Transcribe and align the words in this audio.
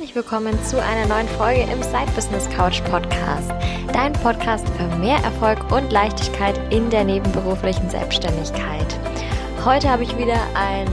Herzlich 0.00 0.16
willkommen 0.16 0.58
zu 0.64 0.82
einer 0.82 1.06
neuen 1.06 1.28
Folge 1.28 1.60
im 1.60 1.82
Side 1.82 2.10
Business 2.14 2.48
Couch 2.48 2.82
Podcast. 2.84 3.50
Dein 3.92 4.14
Podcast 4.14 4.66
für 4.70 4.86
mehr 4.96 5.18
Erfolg 5.18 5.70
und 5.70 5.92
Leichtigkeit 5.92 6.58
in 6.72 6.88
der 6.88 7.04
nebenberuflichen 7.04 7.90
Selbstständigkeit. 7.90 8.98
Heute 9.62 9.90
habe 9.90 10.04
ich 10.04 10.16
wieder 10.16 10.38
ein 10.54 10.88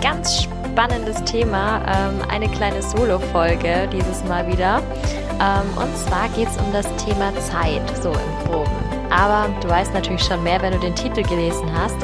ganz 0.00 0.44
spannendes 0.44 1.22
Thema, 1.24 1.82
ähm, 1.86 2.22
eine 2.30 2.48
kleine 2.48 2.80
Solo-Folge 2.80 3.86
dieses 3.92 4.24
Mal 4.24 4.50
wieder. 4.50 4.80
Ähm, 5.38 5.68
und 5.76 5.94
zwar 5.98 6.30
geht 6.30 6.48
es 6.48 6.56
um 6.56 6.72
das 6.72 6.86
Thema 7.04 7.34
Zeit, 7.40 7.82
so 8.02 8.08
im 8.12 8.46
Groben. 8.46 8.72
Aber 9.10 9.54
du 9.60 9.68
weißt 9.68 9.92
natürlich 9.92 10.22
schon 10.22 10.42
mehr, 10.42 10.62
wenn 10.62 10.72
du 10.72 10.78
den 10.78 10.94
Titel 10.94 11.22
gelesen 11.22 11.70
hast. 11.78 11.96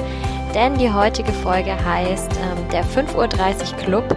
Denn 0.54 0.76
die 0.76 0.92
heutige 0.92 1.32
Folge 1.32 1.72
heißt 1.72 2.32
ähm, 2.36 2.68
der 2.68 2.84
5.30 2.84 3.16
Uhr 3.16 3.76
Club 3.78 4.16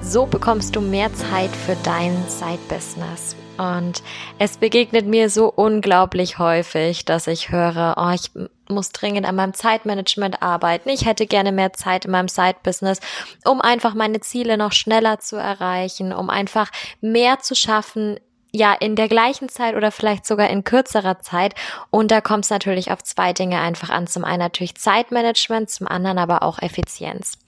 so 0.00 0.26
bekommst 0.26 0.76
du 0.76 0.80
mehr 0.80 1.12
Zeit 1.14 1.50
für 1.50 1.76
dein 1.84 2.16
Side-Business. 2.28 3.36
Und 3.58 4.02
es 4.38 4.56
begegnet 4.56 5.06
mir 5.06 5.28
so 5.28 5.52
unglaublich 5.54 6.38
häufig, 6.38 7.04
dass 7.04 7.26
ich 7.26 7.50
höre, 7.50 7.94
oh, 7.98 8.10
ich 8.14 8.30
muss 8.68 8.90
dringend 8.90 9.26
an 9.26 9.36
meinem 9.36 9.52
Zeitmanagement 9.52 10.42
arbeiten. 10.42 10.88
Ich 10.88 11.04
hätte 11.04 11.26
gerne 11.26 11.52
mehr 11.52 11.74
Zeit 11.74 12.06
in 12.06 12.10
meinem 12.10 12.28
Side-Business, 12.28 13.00
um 13.44 13.60
einfach 13.60 13.94
meine 13.94 14.20
Ziele 14.20 14.56
noch 14.56 14.72
schneller 14.72 15.18
zu 15.18 15.36
erreichen, 15.36 16.12
um 16.14 16.30
einfach 16.30 16.70
mehr 17.02 17.40
zu 17.40 17.54
schaffen 17.54 18.18
ja, 18.52 18.72
in 18.72 18.96
der 18.96 19.08
gleichen 19.08 19.48
Zeit 19.48 19.76
oder 19.76 19.90
vielleicht 19.90 20.26
sogar 20.26 20.50
in 20.50 20.64
kürzerer 20.64 21.20
Zeit. 21.20 21.54
Und 21.90 22.10
da 22.10 22.20
kommt 22.20 22.44
es 22.44 22.50
natürlich 22.50 22.90
auf 22.90 23.02
zwei 23.02 23.32
Dinge 23.32 23.60
einfach 23.60 23.90
an. 23.90 24.06
Zum 24.06 24.24
einen 24.24 24.40
natürlich 24.40 24.76
Zeitmanagement, 24.76 25.70
zum 25.70 25.86
anderen 25.86 26.18
aber 26.18 26.42
auch 26.42 26.60
Effizienz. 26.60 27.38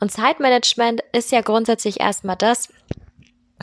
Und 0.00 0.12
Zeitmanagement 0.12 1.02
ist 1.12 1.32
ja 1.32 1.40
grundsätzlich 1.40 2.00
erstmal 2.00 2.36
das, 2.36 2.68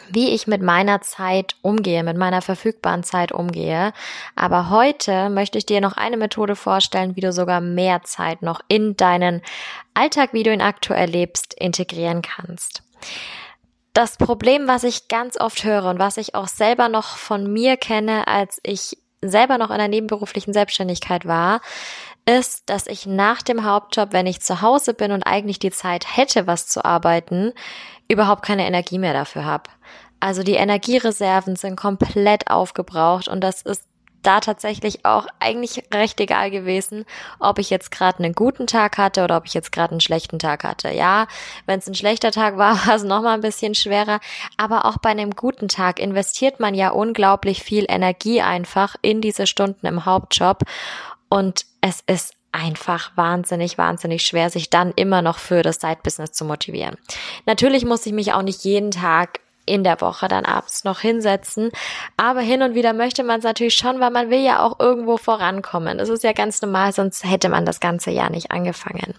wie 0.09 0.29
ich 0.29 0.47
mit 0.47 0.61
meiner 0.61 1.01
Zeit 1.01 1.55
umgehe, 1.61 2.03
mit 2.03 2.17
meiner 2.17 2.41
verfügbaren 2.41 3.03
Zeit 3.03 3.31
umgehe. 3.31 3.93
Aber 4.35 4.69
heute 4.69 5.29
möchte 5.29 5.57
ich 5.57 5.65
dir 5.65 5.81
noch 5.81 5.93
eine 5.93 6.17
Methode 6.17 6.55
vorstellen, 6.55 7.15
wie 7.15 7.21
du 7.21 7.31
sogar 7.31 7.61
mehr 7.61 8.01
Zeit 8.03 8.41
noch 8.41 8.61
in 8.67 8.95
deinen 8.95 9.41
Alltag, 9.93 10.29
wie 10.33 10.43
du 10.43 10.53
ihn 10.53 10.61
aktuell 10.61 11.09
lebst, 11.09 11.53
integrieren 11.53 12.21
kannst 12.21 12.83
das 13.93 14.17
Problem, 14.17 14.67
was 14.67 14.83
ich 14.83 15.07
ganz 15.07 15.39
oft 15.39 15.63
höre 15.63 15.85
und 15.85 15.99
was 15.99 16.17
ich 16.17 16.35
auch 16.35 16.47
selber 16.47 16.89
noch 16.89 17.17
von 17.17 17.51
mir 17.51 17.77
kenne, 17.77 18.27
als 18.27 18.59
ich 18.63 18.97
selber 19.21 19.57
noch 19.57 19.69
in 19.69 19.77
der 19.77 19.87
nebenberuflichen 19.87 20.53
Selbstständigkeit 20.53 21.25
war, 21.25 21.61
ist, 22.25 22.69
dass 22.69 22.87
ich 22.87 23.05
nach 23.05 23.41
dem 23.41 23.65
Hauptjob, 23.65 24.13
wenn 24.13 24.27
ich 24.27 24.41
zu 24.41 24.61
Hause 24.61 24.93
bin 24.93 25.11
und 25.11 25.23
eigentlich 25.23 25.59
die 25.59 25.71
Zeit 25.71 26.17
hätte, 26.17 26.47
was 26.47 26.67
zu 26.67 26.85
arbeiten, 26.85 27.53
überhaupt 28.07 28.43
keine 28.43 28.65
Energie 28.65 28.97
mehr 28.97 29.13
dafür 29.13 29.45
habe. 29.45 29.69
Also 30.19 30.43
die 30.43 30.53
Energiereserven 30.53 31.55
sind 31.55 31.75
komplett 31.75 32.49
aufgebraucht 32.49 33.27
und 33.27 33.41
das 33.41 33.63
ist 33.63 33.85
da 34.23 34.39
tatsächlich 34.39 35.05
auch 35.05 35.27
eigentlich 35.39 35.83
recht 35.93 36.19
egal 36.19 36.51
gewesen, 36.51 37.05
ob 37.39 37.59
ich 37.59 37.69
jetzt 37.69 37.91
gerade 37.91 38.19
einen 38.19 38.33
guten 38.33 38.67
Tag 38.67 38.97
hatte 38.97 39.23
oder 39.23 39.37
ob 39.37 39.45
ich 39.45 39.53
jetzt 39.53 39.71
gerade 39.71 39.91
einen 39.91 40.01
schlechten 40.01 40.39
Tag 40.39 40.63
hatte. 40.63 40.91
Ja, 40.91 41.27
wenn 41.65 41.79
es 41.79 41.87
ein 41.87 41.95
schlechter 41.95 42.31
Tag 42.31 42.57
war, 42.57 42.75
war 42.87 42.95
es 42.95 43.03
nochmal 43.03 43.35
ein 43.35 43.41
bisschen 43.41 43.75
schwerer. 43.75 44.19
Aber 44.57 44.85
auch 44.85 44.97
bei 44.97 45.09
einem 45.09 45.31
guten 45.31 45.67
Tag 45.67 45.99
investiert 45.99 46.59
man 46.59 46.75
ja 46.75 46.89
unglaublich 46.89 47.63
viel 47.63 47.85
Energie 47.87 48.41
einfach 48.41 48.95
in 49.01 49.21
diese 49.21 49.47
Stunden 49.47 49.85
im 49.85 50.05
Hauptjob. 50.05 50.63
Und 51.29 51.65
es 51.81 52.01
ist 52.07 52.33
einfach 52.51 53.11
wahnsinnig, 53.15 53.77
wahnsinnig 53.77 54.23
schwer, 54.23 54.49
sich 54.49 54.69
dann 54.69 54.91
immer 54.95 55.21
noch 55.21 55.37
für 55.37 55.61
das 55.61 55.77
Side-Business 55.77 56.31
zu 56.33 56.45
motivieren. 56.45 56.97
Natürlich 57.45 57.85
muss 57.85 58.05
ich 58.05 58.13
mich 58.13 58.33
auch 58.33 58.41
nicht 58.41 58.63
jeden 58.63 58.91
Tag 58.91 59.39
in 59.71 59.85
der 59.85 60.01
Woche 60.01 60.27
dann 60.27 60.45
abends 60.45 60.83
noch 60.83 60.99
hinsetzen. 60.99 61.71
Aber 62.17 62.41
hin 62.41 62.61
und 62.61 62.75
wieder 62.75 62.91
möchte 62.91 63.23
man 63.23 63.39
es 63.39 63.45
natürlich 63.45 63.75
schon, 63.75 64.01
weil 64.01 64.11
man 64.11 64.29
will 64.29 64.41
ja 64.41 64.61
auch 64.61 64.81
irgendwo 64.81 65.15
vorankommen. 65.15 65.97
Das 65.97 66.09
ist 66.09 66.25
ja 66.25 66.33
ganz 66.33 66.61
normal, 66.61 66.91
sonst 66.91 67.23
hätte 67.23 67.47
man 67.47 67.65
das 67.65 67.79
ganze 67.79 68.11
Jahr 68.11 68.29
nicht 68.29 68.51
angefangen. 68.51 69.13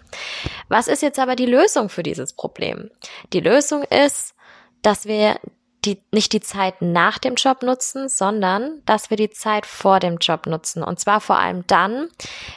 Was 0.69 0.89
ist 0.89 1.01
jetzt 1.01 1.19
aber 1.19 1.37
die 1.37 1.47
Lösung 1.47 1.89
für 1.89 2.03
dieses 2.03 2.35
Problem? 2.35 2.91
Die 3.33 3.41
Lösung 3.41 3.83
ist, 3.85 4.35
dass 4.83 5.07
wir 5.07 5.37
die, 5.85 6.01
nicht 6.13 6.33
die 6.33 6.41
Zeit 6.41 6.81
nach 6.81 7.19
dem 7.19 7.35
Job 7.35 7.63
nutzen, 7.63 8.09
sondern 8.09 8.83
dass 8.87 9.11
wir 9.11 9.17
die 9.17 9.31
Zeit 9.31 9.67
vor 9.67 9.99
dem 9.99 10.19
Job 10.19 10.47
nutzen. 10.47 10.83
Und 10.83 11.01
zwar 11.01 11.21
vor 11.21 11.39
allem 11.39 11.67
dann, 11.67 12.09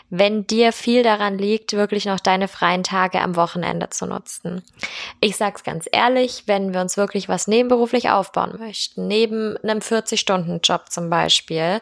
wenn 0.09 0.45
dir 0.45 0.71
viel 0.71 1.01
daran 1.01 1.37
liegt, 1.37 1.73
wirklich 1.73 2.05
noch 2.05 2.19
deine 2.19 2.47
freien 2.47 2.83
Tage 2.83 3.21
am 3.21 3.35
Wochenende 3.35 3.89
zu 3.89 4.05
nutzen. 4.05 4.61
Ich 5.21 5.37
sag's 5.37 5.63
ganz 5.63 5.87
ehrlich, 5.91 6.43
wenn 6.45 6.73
wir 6.73 6.81
uns 6.81 6.97
wirklich 6.97 7.27
was 7.27 7.47
nebenberuflich 7.47 8.09
aufbauen 8.09 8.55
möchten, 8.59 9.07
neben 9.07 9.57
einem 9.57 9.79
40-Stunden-Job 9.79 10.91
zum 10.91 11.09
Beispiel, 11.09 11.81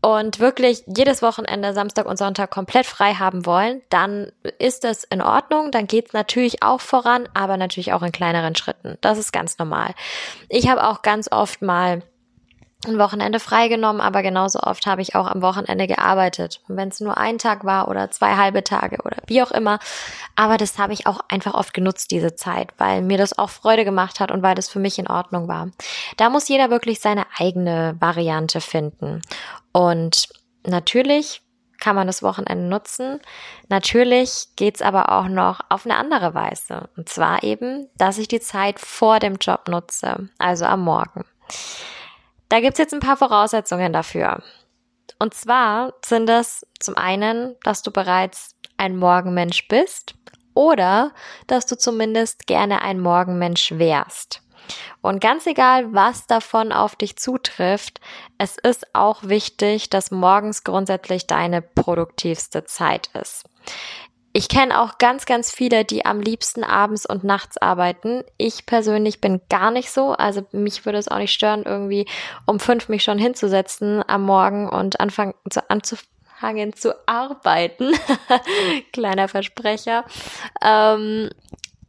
und 0.00 0.38
wirklich 0.38 0.84
jedes 0.86 1.22
Wochenende, 1.22 1.74
Samstag 1.74 2.06
und 2.06 2.18
Sonntag 2.18 2.50
komplett 2.50 2.86
frei 2.86 3.14
haben 3.14 3.46
wollen, 3.46 3.82
dann 3.90 4.30
ist 4.58 4.84
das 4.84 5.04
in 5.04 5.20
Ordnung. 5.20 5.70
Dann 5.70 5.86
geht's 5.86 6.12
natürlich 6.12 6.62
auch 6.62 6.80
voran, 6.80 7.28
aber 7.34 7.56
natürlich 7.56 7.92
auch 7.92 8.02
in 8.02 8.12
kleineren 8.12 8.54
Schritten. 8.54 8.96
Das 9.00 9.18
ist 9.18 9.32
ganz 9.32 9.58
normal. 9.58 9.94
Ich 10.48 10.68
habe 10.68 10.86
auch 10.86 11.02
ganz 11.02 11.30
oft 11.30 11.62
mal 11.62 12.02
ein 12.88 12.98
Wochenende 12.98 13.40
freigenommen, 13.40 14.00
aber 14.00 14.22
genauso 14.22 14.60
oft 14.60 14.86
habe 14.86 15.02
ich 15.02 15.14
auch 15.14 15.26
am 15.26 15.42
Wochenende 15.42 15.86
gearbeitet. 15.86 16.60
Und 16.68 16.76
wenn 16.76 16.88
es 16.88 17.00
nur 17.00 17.18
ein 17.18 17.38
Tag 17.38 17.64
war 17.64 17.88
oder 17.88 18.10
zwei 18.10 18.36
halbe 18.36 18.64
Tage 18.64 18.98
oder 19.04 19.16
wie 19.26 19.42
auch 19.42 19.50
immer. 19.50 19.78
Aber 20.36 20.56
das 20.56 20.78
habe 20.78 20.92
ich 20.92 21.06
auch 21.06 21.20
einfach 21.28 21.54
oft 21.54 21.74
genutzt, 21.74 22.10
diese 22.10 22.34
Zeit, 22.34 22.72
weil 22.78 23.02
mir 23.02 23.18
das 23.18 23.38
auch 23.38 23.50
Freude 23.50 23.84
gemacht 23.84 24.20
hat 24.20 24.30
und 24.30 24.42
weil 24.42 24.54
das 24.54 24.68
für 24.68 24.78
mich 24.78 24.98
in 24.98 25.08
Ordnung 25.08 25.48
war. 25.48 25.68
Da 26.16 26.30
muss 26.30 26.48
jeder 26.48 26.70
wirklich 26.70 27.00
seine 27.00 27.26
eigene 27.36 27.96
Variante 28.00 28.60
finden. 28.60 29.22
Und 29.72 30.28
natürlich 30.66 31.42
kann 31.78 31.96
man 31.96 32.06
das 32.06 32.22
Wochenende 32.22 32.64
nutzen. 32.64 33.20
Natürlich 33.68 34.48
geht's 34.56 34.82
aber 34.82 35.12
auch 35.12 35.28
noch 35.28 35.60
auf 35.68 35.84
eine 35.84 35.96
andere 35.96 36.34
Weise. 36.34 36.88
Und 36.96 37.08
zwar 37.08 37.42
eben, 37.42 37.88
dass 37.96 38.18
ich 38.18 38.28
die 38.28 38.40
Zeit 38.40 38.78
vor 38.80 39.18
dem 39.18 39.36
Job 39.36 39.68
nutze, 39.68 40.28
also 40.38 40.64
am 40.64 40.82
Morgen. 40.82 41.24
Da 42.48 42.60
gibt's 42.60 42.78
jetzt 42.78 42.94
ein 42.94 43.00
paar 43.00 43.16
Voraussetzungen 43.16 43.92
dafür. 43.92 44.42
Und 45.18 45.34
zwar 45.34 45.94
sind 46.04 46.28
es 46.30 46.66
zum 46.78 46.96
einen, 46.96 47.56
dass 47.62 47.82
du 47.82 47.90
bereits 47.90 48.54
ein 48.76 48.96
Morgenmensch 48.96 49.68
bist 49.68 50.14
oder 50.54 51.12
dass 51.46 51.66
du 51.66 51.76
zumindest 51.76 52.46
gerne 52.46 52.82
ein 52.82 53.00
Morgenmensch 53.00 53.72
wärst. 53.72 54.42
Und 55.00 55.20
ganz 55.20 55.46
egal, 55.46 55.94
was 55.94 56.26
davon 56.26 56.72
auf 56.72 56.96
dich 56.96 57.16
zutrifft, 57.16 58.00
es 58.38 58.56
ist 58.58 58.94
auch 58.94 59.22
wichtig, 59.22 59.88
dass 59.88 60.10
morgens 60.10 60.64
grundsätzlich 60.64 61.26
deine 61.26 61.62
produktivste 61.62 62.64
Zeit 62.64 63.08
ist. 63.14 63.44
Ich 64.32 64.48
kenne 64.48 64.80
auch 64.80 64.98
ganz, 64.98 65.26
ganz 65.26 65.50
viele, 65.50 65.84
die 65.84 66.04
am 66.04 66.20
liebsten 66.20 66.62
abends 66.62 67.06
und 67.06 67.24
nachts 67.24 67.56
arbeiten. 67.58 68.22
Ich 68.36 68.66
persönlich 68.66 69.20
bin 69.20 69.40
gar 69.48 69.70
nicht 69.70 69.90
so. 69.90 70.12
Also 70.12 70.46
mich 70.52 70.84
würde 70.84 70.98
es 70.98 71.08
auch 71.08 71.18
nicht 71.18 71.32
stören, 71.32 71.64
irgendwie 71.64 72.06
um 72.46 72.60
fünf 72.60 72.88
mich 72.88 73.02
schon 73.02 73.18
hinzusetzen 73.18 74.02
am 74.06 74.22
Morgen 74.22 74.68
und 74.68 75.00
anfangen 75.00 75.34
zu, 75.50 75.68
anzufangen 75.70 76.74
zu 76.74 76.94
arbeiten. 77.06 77.92
Kleiner 78.92 79.28
Versprecher. 79.28 80.04
Ähm, 80.62 81.30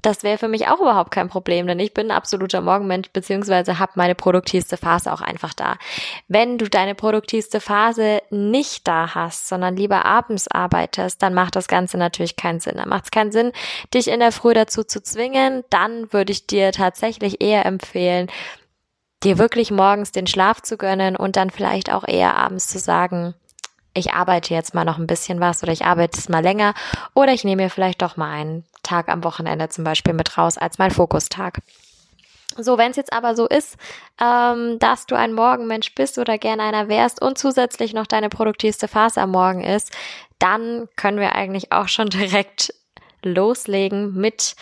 das 0.02 0.24
wäre 0.24 0.38
für 0.38 0.48
mich 0.48 0.68
auch 0.68 0.80
überhaupt 0.80 1.12
kein 1.12 1.28
Problem, 1.28 1.68
denn 1.68 1.80
ich 1.80 1.94
bin 1.94 2.08
ein 2.08 2.16
absoluter 2.16 2.62
Morgenmensch, 2.62 3.10
beziehungsweise 3.12 3.80
habe 3.80 3.92
meine 3.96 4.16
produktivste 4.16 4.78
Phase 4.78 5.12
auch 5.12 5.22
einfach 5.22 5.54
da. 5.54 5.78
Wenn 6.28 6.58
du 6.58 6.70
deine 6.70 6.96
produktivste 6.96 7.60
Phase 7.60 8.22
nicht 8.30 8.88
da 8.88 9.14
hast, 9.14 9.50
sondern 9.50 9.76
lieber 9.76 10.06
abends 10.06 10.48
arbeitest, 10.48 11.22
dann 11.22 11.34
macht 11.34 11.56
das 11.56 11.68
Ganze 11.68 11.98
natürlich 11.98 12.38
keinen 12.38 12.62
Sinn. 12.62 12.78
Dann 12.78 12.90
macht 12.90 13.06
es 13.06 13.12
keinen 13.12 13.32
Sinn, 13.32 13.52
dich 13.94 14.08
in 14.08 14.22
der 14.22 14.32
Früh 14.32 14.54
dazu 14.54 14.84
zu 14.84 15.04
zwingen. 15.04 15.66
Dann 15.70 16.14
würde 16.14 16.32
ich 16.32 16.48
dir 16.48 16.72
tatsächlich 16.72 17.42
eher 17.42 17.66
empfehlen, 17.66 18.28
dir 19.24 19.38
wirklich 19.38 19.70
morgens 19.70 20.14
den 20.14 20.28
Schlaf 20.28 20.62
zu 20.62 20.78
gönnen 20.78 21.18
und 21.18 21.36
dann 21.36 21.50
vielleicht 21.50 21.92
auch 21.92 22.08
eher 22.08 22.38
abends 22.38 22.70
zu 22.70 22.80
sagen, 22.80 23.34
ich 23.94 24.14
arbeite 24.14 24.54
jetzt 24.54 24.74
mal 24.74 24.86
noch 24.86 24.98
ein 24.98 25.08
bisschen 25.08 25.40
was 25.40 25.62
oder 25.64 25.72
ich 25.72 25.84
arbeite 25.86 26.18
es 26.18 26.30
mal 26.30 26.44
länger 26.44 26.74
oder 27.16 27.34
ich 27.34 27.44
nehme 27.44 27.64
mir 27.64 27.70
vielleicht 27.70 28.02
doch 28.02 28.18
mal 28.18 28.32
einen 28.32 28.64
Tag 28.84 29.10
am 29.10 29.24
Wochenende 29.24 29.70
zum 29.70 29.84
Beispiel 29.84 30.14
mit 30.14 30.38
raus 30.38 30.58
als 30.58 30.78
mein 30.78 30.92
Fokustag. 30.92 31.60
So, 32.58 32.78
wenn 32.78 32.92
es 32.92 32.98
jetzt 32.98 33.14
aber 33.14 33.36
so 33.36 33.48
ist, 33.48 33.78
ähm, 34.20 34.80
dass 34.80 35.06
du 35.06 35.16
ein 35.16 35.34
Morgenmensch 35.34 35.94
bist 35.94 36.18
oder 36.18 36.38
gerne 36.38 36.64
einer 36.64 36.90
wärst 36.90 37.22
und 37.22 37.38
zusätzlich 37.38 37.94
noch 37.94 38.08
deine 38.08 38.30
produktivste 38.30 38.88
Phase 38.88 39.22
am 39.22 39.32
Morgen 39.32 39.64
ist, 39.64 39.92
dann 40.40 40.88
können 40.96 41.20
wir 41.20 41.36
eigentlich 41.36 41.72
auch 41.72 41.88
schon 41.88 42.10
direkt 42.10 42.74
loslegen 43.24 44.16
mit 44.16 44.56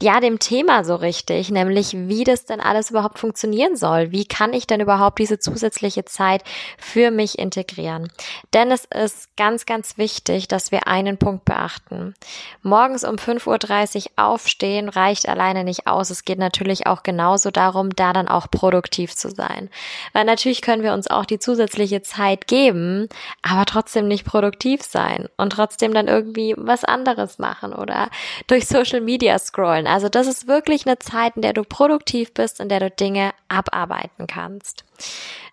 ja, 0.00 0.20
dem 0.20 0.38
Thema 0.38 0.84
so 0.84 0.94
richtig, 0.94 1.50
nämlich 1.50 1.92
wie 1.92 2.22
das 2.22 2.44
denn 2.44 2.60
alles 2.60 2.90
überhaupt 2.90 3.18
funktionieren 3.18 3.74
soll. 3.74 4.12
Wie 4.12 4.26
kann 4.26 4.52
ich 4.52 4.68
denn 4.68 4.80
überhaupt 4.80 5.18
diese 5.18 5.40
zusätzliche 5.40 6.04
Zeit 6.04 6.44
für 6.78 7.10
mich 7.10 7.36
integrieren? 7.36 8.08
Denn 8.54 8.70
es 8.70 8.84
ist 8.84 9.36
ganz, 9.36 9.66
ganz 9.66 9.98
wichtig, 9.98 10.46
dass 10.46 10.70
wir 10.70 10.86
einen 10.86 11.18
Punkt 11.18 11.44
beachten. 11.44 12.14
Morgens 12.62 13.02
um 13.02 13.16
5.30 13.16 13.96
Uhr 13.96 14.10
aufstehen 14.14 14.88
reicht 14.88 15.28
alleine 15.28 15.64
nicht 15.64 15.88
aus. 15.88 16.10
Es 16.10 16.24
geht 16.24 16.38
natürlich 16.38 16.86
auch 16.86 17.02
genauso 17.02 17.50
darum, 17.50 17.90
da 17.90 18.12
dann 18.12 18.28
auch 18.28 18.48
produktiv 18.52 19.16
zu 19.16 19.30
sein. 19.30 19.68
Weil 20.12 20.26
natürlich 20.26 20.62
können 20.62 20.84
wir 20.84 20.92
uns 20.92 21.10
auch 21.10 21.24
die 21.24 21.40
zusätzliche 21.40 22.02
Zeit 22.02 22.46
geben, 22.46 23.08
aber 23.42 23.64
trotzdem 23.64 24.06
nicht 24.06 24.24
produktiv 24.24 24.84
sein 24.84 25.28
und 25.36 25.54
trotzdem 25.54 25.92
dann 25.92 26.06
irgendwie 26.06 26.54
was 26.56 26.84
anderes 26.84 27.40
machen 27.40 27.72
oder 27.72 28.10
durch 28.46 28.68
Social 28.68 29.00
Media 29.00 29.36
scrollen. 29.40 29.87
Also 29.88 30.08
das 30.08 30.26
ist 30.26 30.46
wirklich 30.46 30.86
eine 30.86 30.98
Zeit, 30.98 31.36
in 31.36 31.42
der 31.42 31.52
du 31.52 31.64
produktiv 31.64 32.32
bist, 32.34 32.60
in 32.60 32.68
der 32.68 32.80
du 32.80 32.90
Dinge 32.90 33.32
abarbeiten 33.48 34.26
kannst. 34.26 34.84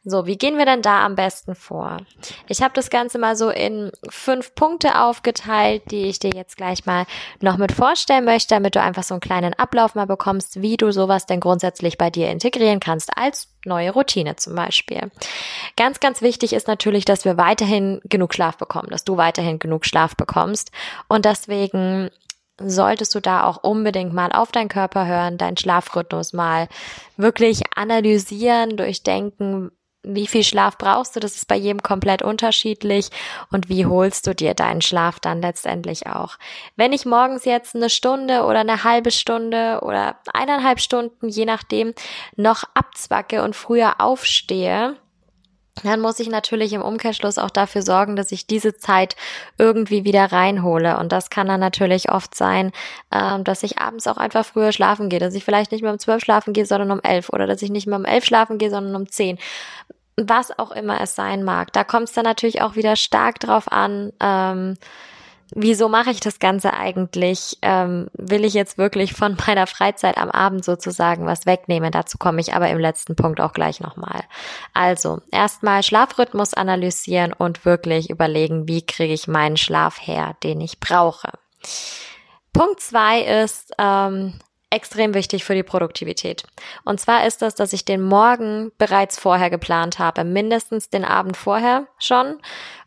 So, 0.07 0.27
wie 0.27 0.37
gehen 0.37 0.59
wir 0.59 0.65
denn 0.65 0.83
da 0.83 1.03
am 1.03 1.15
besten 1.15 1.55
vor? 1.55 1.97
Ich 2.47 2.61
habe 2.61 2.75
das 2.75 2.91
Ganze 2.91 3.17
mal 3.17 3.35
so 3.35 3.49
in 3.49 3.91
fünf 4.07 4.53
Punkte 4.53 5.01
aufgeteilt, 5.01 5.81
die 5.89 6.03
ich 6.03 6.19
dir 6.19 6.29
jetzt 6.29 6.57
gleich 6.57 6.85
mal 6.85 7.07
noch 7.41 7.57
mit 7.57 7.71
vorstellen 7.71 8.23
möchte, 8.23 8.53
damit 8.53 8.75
du 8.75 8.81
einfach 8.81 9.01
so 9.01 9.15
einen 9.15 9.21
kleinen 9.21 9.55
Ablauf 9.55 9.95
mal 9.95 10.05
bekommst, 10.05 10.61
wie 10.61 10.77
du 10.77 10.91
sowas 10.91 11.25
denn 11.25 11.39
grundsätzlich 11.39 11.97
bei 11.97 12.11
dir 12.11 12.29
integrieren 12.29 12.79
kannst, 12.79 13.17
als 13.17 13.47
neue 13.65 13.91
Routine 13.91 14.35
zum 14.35 14.53
Beispiel. 14.53 15.11
Ganz, 15.75 15.99
ganz 15.99 16.21
wichtig 16.21 16.53
ist 16.53 16.67
natürlich, 16.67 17.05
dass 17.05 17.25
wir 17.25 17.37
weiterhin 17.37 17.99
genug 18.03 18.35
Schlaf 18.35 18.57
bekommen, 18.57 18.89
dass 18.91 19.05
du 19.05 19.17
weiterhin 19.17 19.57
genug 19.57 19.85
Schlaf 19.85 20.15
bekommst. 20.15 20.69
Und 21.07 21.25
deswegen 21.25 22.11
solltest 22.61 23.13
du 23.15 23.19
da 23.19 23.43
auch 23.43 23.63
unbedingt 23.63 24.13
mal 24.13 24.31
auf 24.31 24.51
deinen 24.51 24.69
Körper 24.69 25.05
hören, 25.05 25.37
deinen 25.37 25.57
Schlafrhythmus 25.57 26.33
mal 26.33 26.67
wirklich 27.17 27.61
analysieren, 27.75 28.77
durchdenken, 28.77 29.71
wie 30.07 30.27
viel 30.27 30.43
Schlaf 30.43 30.77
brauchst 30.77 31.15
du? 31.15 31.19
Das 31.19 31.35
ist 31.35 31.47
bei 31.47 31.55
jedem 31.55 31.81
komplett 31.81 32.21
unterschiedlich. 32.21 33.09
Und 33.51 33.69
wie 33.69 33.85
holst 33.85 34.27
du 34.27 34.35
dir 34.35 34.53
deinen 34.53 34.81
Schlaf 34.81 35.19
dann 35.19 35.41
letztendlich 35.41 36.07
auch? 36.07 36.37
Wenn 36.75 36.93
ich 36.93 37.05
morgens 37.05 37.45
jetzt 37.45 37.75
eine 37.75 37.89
Stunde 37.89 38.43
oder 38.43 38.59
eine 38.59 38.83
halbe 38.83 39.11
Stunde 39.11 39.79
oder 39.81 40.17
eineinhalb 40.33 40.79
Stunden, 40.79 41.27
je 41.27 41.45
nachdem, 41.45 41.93
noch 42.35 42.63
abzwacke 42.73 43.43
und 43.43 43.55
früher 43.55 43.99
aufstehe, 43.99 44.95
dann 45.83 45.99
muss 45.99 46.19
ich 46.19 46.29
natürlich 46.29 46.73
im 46.73 46.81
Umkehrschluss 46.81 47.37
auch 47.37 47.49
dafür 47.49 47.81
sorgen, 47.81 48.15
dass 48.15 48.31
ich 48.31 48.47
diese 48.47 48.77
Zeit 48.77 49.15
irgendwie 49.57 50.05
wieder 50.05 50.31
reinhole. 50.31 50.97
Und 50.97 51.11
das 51.11 51.29
kann 51.29 51.47
dann 51.47 51.59
natürlich 51.59 52.09
oft 52.11 52.33
sein, 52.33 52.71
ähm, 53.11 53.43
dass 53.43 53.63
ich 53.63 53.79
abends 53.79 54.07
auch 54.07 54.17
einfach 54.17 54.45
früher 54.45 54.71
schlafen 54.71 55.09
gehe, 55.09 55.19
dass 55.19 55.35
ich 55.35 55.43
vielleicht 55.43 55.71
nicht 55.71 55.81
mehr 55.81 55.91
um 55.91 55.99
zwölf 55.99 56.23
schlafen 56.23 56.53
gehe, 56.53 56.65
sondern 56.65 56.91
um 56.91 57.01
elf 57.03 57.29
oder 57.29 57.45
dass 57.45 57.61
ich 57.61 57.69
nicht 57.69 57.87
mehr 57.87 57.99
um 57.99 58.05
elf 58.05 58.25
schlafen 58.25 58.57
gehe, 58.57 58.69
sondern 58.69 58.95
um 58.95 59.09
zehn. 59.09 59.37
Was 60.17 60.57
auch 60.57 60.71
immer 60.71 61.01
es 61.01 61.13
sein 61.13 61.43
mag. 61.43 61.73
Da 61.73 61.83
kommt 61.83 62.07
es 62.07 62.13
dann 62.13 62.23
natürlich 62.23 62.61
auch 62.61 62.75
wieder 62.75 62.95
stark 62.95 63.41
drauf 63.41 63.69
an, 63.69 64.13
ähm, 64.21 64.77
wieso 65.53 65.89
mache 65.89 66.11
ich 66.11 66.19
das 66.19 66.39
Ganze 66.39 66.73
eigentlich? 66.73 67.57
Ähm, 67.61 68.07
will 68.13 68.45
ich 68.45 68.53
jetzt 68.53 68.77
wirklich 68.77 69.13
von 69.13 69.37
meiner 69.47 69.67
Freizeit 69.67 70.17
am 70.17 70.29
Abend 70.31 70.65
sozusagen 70.65 71.25
was 71.25 71.45
wegnehmen? 71.45 71.91
Dazu 71.91 72.17
komme 72.17 72.41
ich 72.41 72.53
aber 72.53 72.69
im 72.69 72.79
letzten 72.79 73.15
Punkt 73.15 73.39
auch 73.41 73.53
gleich 73.53 73.79
nochmal. 73.79 74.23
Also, 74.73 75.21
erstmal 75.31 75.83
Schlafrhythmus 75.83 76.53
analysieren 76.53 77.33
und 77.33 77.65
wirklich 77.65 78.09
überlegen, 78.09 78.67
wie 78.67 78.85
kriege 78.85 79.13
ich 79.13 79.27
meinen 79.27 79.57
Schlaf 79.57 79.99
her, 79.99 80.35
den 80.43 80.61
ich 80.61 80.79
brauche. 80.79 81.29
Punkt 82.53 82.79
zwei 82.79 83.21
ist, 83.21 83.73
ähm, 83.77 84.39
extrem 84.69 85.13
wichtig 85.13 85.45
für 85.45 85.55
die 85.55 85.63
Produktivität. 85.63 86.43
Und 86.83 86.99
zwar 86.99 87.25
ist 87.25 87.41
das, 87.41 87.55
dass 87.55 87.73
ich 87.73 87.85
den 87.85 88.01
Morgen 88.01 88.71
bereits 88.77 89.17
vorher 89.17 89.49
geplant 89.49 89.99
habe, 89.99 90.23
mindestens 90.23 90.89
den 90.89 91.05
Abend 91.05 91.37
vorher 91.37 91.87
schon 91.97 92.39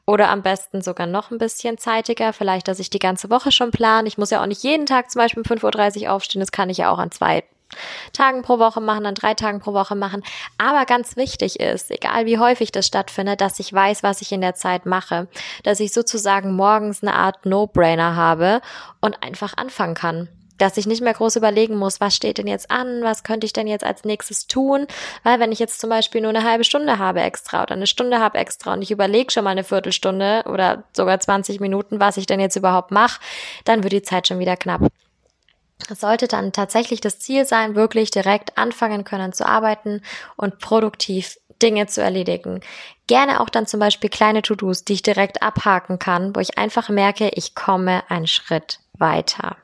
oder 0.08 0.30
am 0.30 0.40
besten 0.40 0.80
sogar 0.80 1.06
noch 1.06 1.30
ein 1.30 1.36
bisschen 1.36 1.76
zeitiger, 1.76 2.32
vielleicht, 2.32 2.66
dass 2.66 2.78
ich 2.78 2.88
die 2.88 2.98
ganze 2.98 3.28
Woche 3.28 3.52
schon 3.52 3.70
plane. 3.70 4.08
Ich 4.08 4.16
muss 4.16 4.30
ja 4.30 4.40
auch 4.40 4.46
nicht 4.46 4.62
jeden 4.62 4.86
Tag 4.86 5.10
zum 5.10 5.20
Beispiel 5.20 5.42
um 5.42 5.58
5.30 5.58 6.04
Uhr 6.04 6.12
aufstehen, 6.12 6.40
das 6.40 6.50
kann 6.50 6.70
ich 6.70 6.78
ja 6.78 6.90
auch 6.90 6.98
an 6.98 7.10
zwei 7.10 7.44
Tagen 8.14 8.40
pro 8.40 8.58
Woche 8.58 8.80
machen, 8.80 9.04
an 9.04 9.14
drei 9.14 9.34
Tagen 9.34 9.60
pro 9.60 9.74
Woche 9.74 9.94
machen. 9.94 10.22
Aber 10.56 10.86
ganz 10.86 11.18
wichtig 11.18 11.60
ist, 11.60 11.90
egal 11.90 12.24
wie 12.24 12.38
häufig 12.38 12.72
das 12.72 12.86
stattfindet, 12.86 13.42
dass 13.42 13.60
ich 13.60 13.70
weiß, 13.70 14.02
was 14.02 14.22
ich 14.22 14.32
in 14.32 14.40
der 14.40 14.54
Zeit 14.54 14.86
mache. 14.86 15.28
Dass 15.62 15.78
ich 15.78 15.92
sozusagen 15.92 16.56
morgens 16.56 17.02
eine 17.02 17.12
Art 17.12 17.44
No-Brainer 17.44 18.16
habe 18.16 18.62
und 19.02 19.22
einfach 19.22 19.58
anfangen 19.58 19.94
kann 19.94 20.30
dass 20.58 20.76
ich 20.76 20.86
nicht 20.86 21.00
mehr 21.00 21.14
groß 21.14 21.36
überlegen 21.36 21.76
muss, 21.76 22.00
was 22.00 22.14
steht 22.14 22.38
denn 22.38 22.46
jetzt 22.46 22.70
an, 22.70 23.02
was 23.02 23.22
könnte 23.22 23.46
ich 23.46 23.52
denn 23.52 23.66
jetzt 23.66 23.84
als 23.84 24.04
nächstes 24.04 24.46
tun, 24.46 24.86
weil 25.22 25.40
wenn 25.40 25.52
ich 25.52 25.58
jetzt 25.58 25.80
zum 25.80 25.90
Beispiel 25.90 26.20
nur 26.20 26.30
eine 26.30 26.44
halbe 26.44 26.64
Stunde 26.64 26.98
habe 26.98 27.20
extra 27.20 27.62
oder 27.62 27.74
eine 27.74 27.86
Stunde 27.86 28.18
habe 28.18 28.38
extra 28.38 28.74
und 28.74 28.82
ich 28.82 28.90
überlege 28.90 29.32
schon 29.32 29.44
mal 29.44 29.50
eine 29.50 29.64
Viertelstunde 29.64 30.44
oder 30.46 30.84
sogar 30.92 31.18
20 31.18 31.60
Minuten, 31.60 32.00
was 32.00 32.16
ich 32.16 32.26
denn 32.26 32.40
jetzt 32.40 32.56
überhaupt 32.56 32.90
mache, 32.90 33.20
dann 33.64 33.82
wird 33.82 33.92
die 33.92 34.02
Zeit 34.02 34.28
schon 34.28 34.38
wieder 34.38 34.56
knapp. 34.56 34.82
Es 35.90 36.00
sollte 36.00 36.28
dann 36.28 36.52
tatsächlich 36.52 37.00
das 37.00 37.18
Ziel 37.18 37.44
sein, 37.44 37.74
wirklich 37.74 38.10
direkt 38.10 38.58
anfangen 38.58 39.04
können 39.04 39.32
zu 39.32 39.46
arbeiten 39.46 40.02
und 40.36 40.58
produktiv 40.58 41.38
Dinge 41.62 41.86
zu 41.86 42.02
erledigen. 42.02 42.60
Gerne 43.06 43.40
auch 43.40 43.48
dann 43.48 43.66
zum 43.66 43.80
Beispiel 43.80 44.10
kleine 44.10 44.42
To-Dos, 44.42 44.84
die 44.84 44.94
ich 44.94 45.02
direkt 45.02 45.42
abhaken 45.42 45.98
kann, 45.98 46.34
wo 46.34 46.40
ich 46.40 46.58
einfach 46.58 46.88
merke, 46.88 47.30
ich 47.34 47.54
komme 47.54 48.02
einen 48.10 48.26
Schritt 48.26 48.80
weiter. 48.98 49.56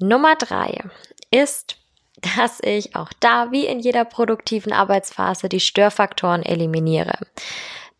Nummer 0.00 0.36
drei 0.36 0.78
ist, 1.30 1.76
dass 2.36 2.60
ich 2.62 2.94
auch 2.94 3.10
da 3.20 3.50
wie 3.50 3.66
in 3.66 3.80
jeder 3.80 4.04
produktiven 4.04 4.72
Arbeitsphase 4.72 5.48
die 5.48 5.60
Störfaktoren 5.60 6.42
eliminiere. 6.42 7.18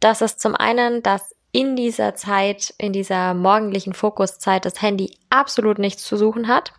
Das 0.00 0.20
ist 0.20 0.40
zum 0.40 0.54
einen, 0.54 1.02
dass 1.02 1.34
in 1.54 1.76
dieser 1.76 2.14
Zeit, 2.14 2.72
in 2.78 2.94
dieser 2.94 3.34
morgendlichen 3.34 3.92
Fokuszeit 3.92 4.64
das 4.64 4.80
Handy 4.80 5.18
absolut 5.28 5.78
nichts 5.78 6.02
zu 6.02 6.16
suchen 6.16 6.48
hat. 6.48 6.72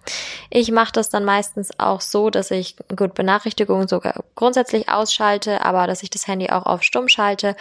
Ich 0.49 0.71
mache 0.71 0.91
das 0.91 1.09
dann 1.09 1.25
meistens 1.25 1.79
auch 1.79 2.01
so, 2.01 2.31
dass 2.31 2.49
ich 2.49 2.75
gut 2.95 3.13
Benachrichtigungen 3.13 3.87
sogar 3.87 4.23
grundsätzlich 4.33 4.89
ausschalte, 4.89 5.63
aber 5.63 5.85
dass 5.85 6.01
ich 6.01 6.09
das 6.09 6.27
Handy 6.27 6.49
auch 6.49 6.65
auf 6.65 6.81
Stumm 6.81 7.07
schalte 7.07 7.55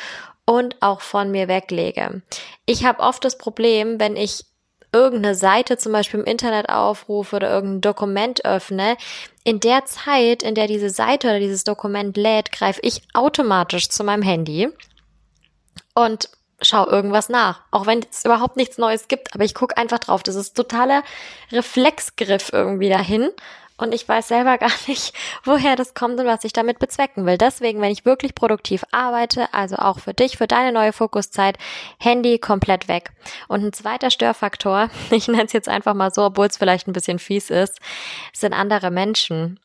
und 0.46 0.80
auch 0.80 1.02
von 1.02 1.30
mir 1.30 1.48
weglege. 1.48 2.22
Ich 2.64 2.86
habe 2.86 3.00
oft 3.00 3.24
das 3.24 3.36
Problem, 3.36 4.00
wenn 4.00 4.16
ich 4.16 4.46
irgendeine 4.92 5.34
Seite 5.34 5.78
zum 5.78 5.92
Beispiel 5.92 6.20
im 6.20 6.26
Internet 6.26 6.68
aufrufe 6.68 7.36
oder 7.36 7.50
irgendein 7.50 7.80
Dokument 7.80 8.44
öffne, 8.44 8.96
in 9.44 9.58
der 9.60 9.84
Zeit, 9.86 10.42
in 10.42 10.54
der 10.54 10.66
diese 10.66 10.90
Seite 10.90 11.28
oder 11.28 11.40
dieses 11.40 11.64
Dokument 11.64 12.16
lädt, 12.16 12.52
greife 12.52 12.80
ich 12.82 13.02
automatisch 13.12 13.88
zu 13.88 14.04
meinem 14.04 14.22
Handy 14.22 14.68
und 15.94 16.28
schau 16.60 16.88
irgendwas 16.88 17.28
nach. 17.28 17.62
Auch 17.70 17.86
wenn 17.86 18.04
es 18.10 18.24
überhaupt 18.24 18.56
nichts 18.56 18.78
Neues 18.78 19.08
gibt, 19.08 19.34
aber 19.34 19.44
ich 19.44 19.54
gucke 19.54 19.76
einfach 19.76 19.98
drauf. 19.98 20.22
Das 20.22 20.36
ist 20.36 20.54
totaler 20.54 21.02
Reflexgriff 21.50 22.50
irgendwie 22.52 22.88
dahin 22.88 23.30
und 23.82 23.92
ich 23.92 24.08
weiß 24.08 24.28
selber 24.28 24.58
gar 24.58 24.70
nicht, 24.86 25.14
woher 25.44 25.76
das 25.76 25.94
kommt 25.94 26.18
und 26.18 26.26
was 26.26 26.44
ich 26.44 26.52
damit 26.52 26.78
bezwecken 26.78 27.26
will. 27.26 27.36
Deswegen, 27.36 27.80
wenn 27.80 27.90
ich 27.90 28.04
wirklich 28.04 28.34
produktiv 28.34 28.84
arbeite, 28.92 29.52
also 29.52 29.76
auch 29.76 29.98
für 29.98 30.14
dich, 30.14 30.38
für 30.38 30.46
deine 30.46 30.72
neue 30.72 30.92
Fokuszeit, 30.92 31.58
Handy 31.98 32.38
komplett 32.38 32.88
weg. 32.88 33.10
Und 33.48 33.64
ein 33.64 33.72
zweiter 33.72 34.10
Störfaktor, 34.10 34.88
ich 35.10 35.28
nenne 35.28 35.44
es 35.44 35.52
jetzt 35.52 35.68
einfach 35.68 35.94
mal 35.94 36.12
so, 36.12 36.24
obwohl 36.24 36.46
es 36.46 36.56
vielleicht 36.56 36.86
ein 36.86 36.92
bisschen 36.92 37.18
fies 37.18 37.50
ist, 37.50 37.78
sind 38.32 38.52
andere 38.52 38.90
Menschen. 38.90 39.58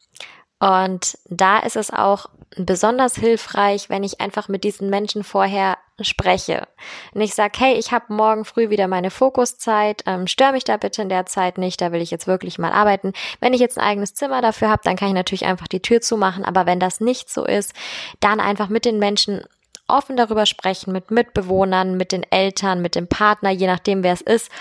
Und 0.59 1.17
da 1.29 1.59
ist 1.59 1.75
es 1.75 1.91
auch 1.91 2.25
besonders 2.55 3.15
hilfreich, 3.15 3.89
wenn 3.89 4.03
ich 4.03 4.19
einfach 4.19 4.47
mit 4.47 4.63
diesen 4.63 4.89
Menschen 4.89 5.23
vorher 5.23 5.77
spreche. 6.01 6.67
Und 7.13 7.21
ich 7.21 7.33
sage, 7.33 7.53
hey, 7.57 7.73
ich 7.75 7.91
habe 7.91 8.13
morgen 8.13 8.45
früh 8.45 8.69
wieder 8.69 8.87
meine 8.87 9.09
Fokuszeit, 9.09 10.03
ähm, 10.05 10.27
stör 10.27 10.51
mich 10.51 10.63
da 10.63 10.77
bitte 10.77 11.01
in 11.01 11.09
der 11.09 11.25
Zeit 11.25 11.57
nicht, 11.57 11.81
da 11.81 11.91
will 11.91 12.01
ich 12.01 12.11
jetzt 12.11 12.27
wirklich 12.27 12.59
mal 12.59 12.71
arbeiten. 12.71 13.13
Wenn 13.39 13.53
ich 13.53 13.59
jetzt 13.59 13.77
ein 13.77 13.83
eigenes 13.83 14.13
Zimmer 14.13 14.41
dafür 14.41 14.69
habe, 14.69 14.81
dann 14.83 14.95
kann 14.95 15.09
ich 15.09 15.13
natürlich 15.13 15.45
einfach 15.45 15.67
die 15.67 15.81
Tür 15.81 16.01
zumachen, 16.01 16.45
aber 16.45 16.65
wenn 16.65 16.79
das 16.79 16.99
nicht 16.99 17.29
so 17.29 17.45
ist, 17.45 17.73
dann 18.19 18.39
einfach 18.39 18.69
mit 18.69 18.85
den 18.85 18.99
Menschen 18.99 19.43
offen 19.87 20.17
darüber 20.17 20.45
sprechen, 20.45 20.91
mit 20.91 21.11
Mitbewohnern, 21.11 21.95
mit 21.95 22.11
den 22.11 22.23
Eltern, 22.23 22.81
mit 22.81 22.95
dem 22.95 23.07
Partner, 23.07 23.49
je 23.49 23.67
nachdem 23.67 24.03
wer 24.03 24.13
es 24.13 24.21
ist, 24.21 24.51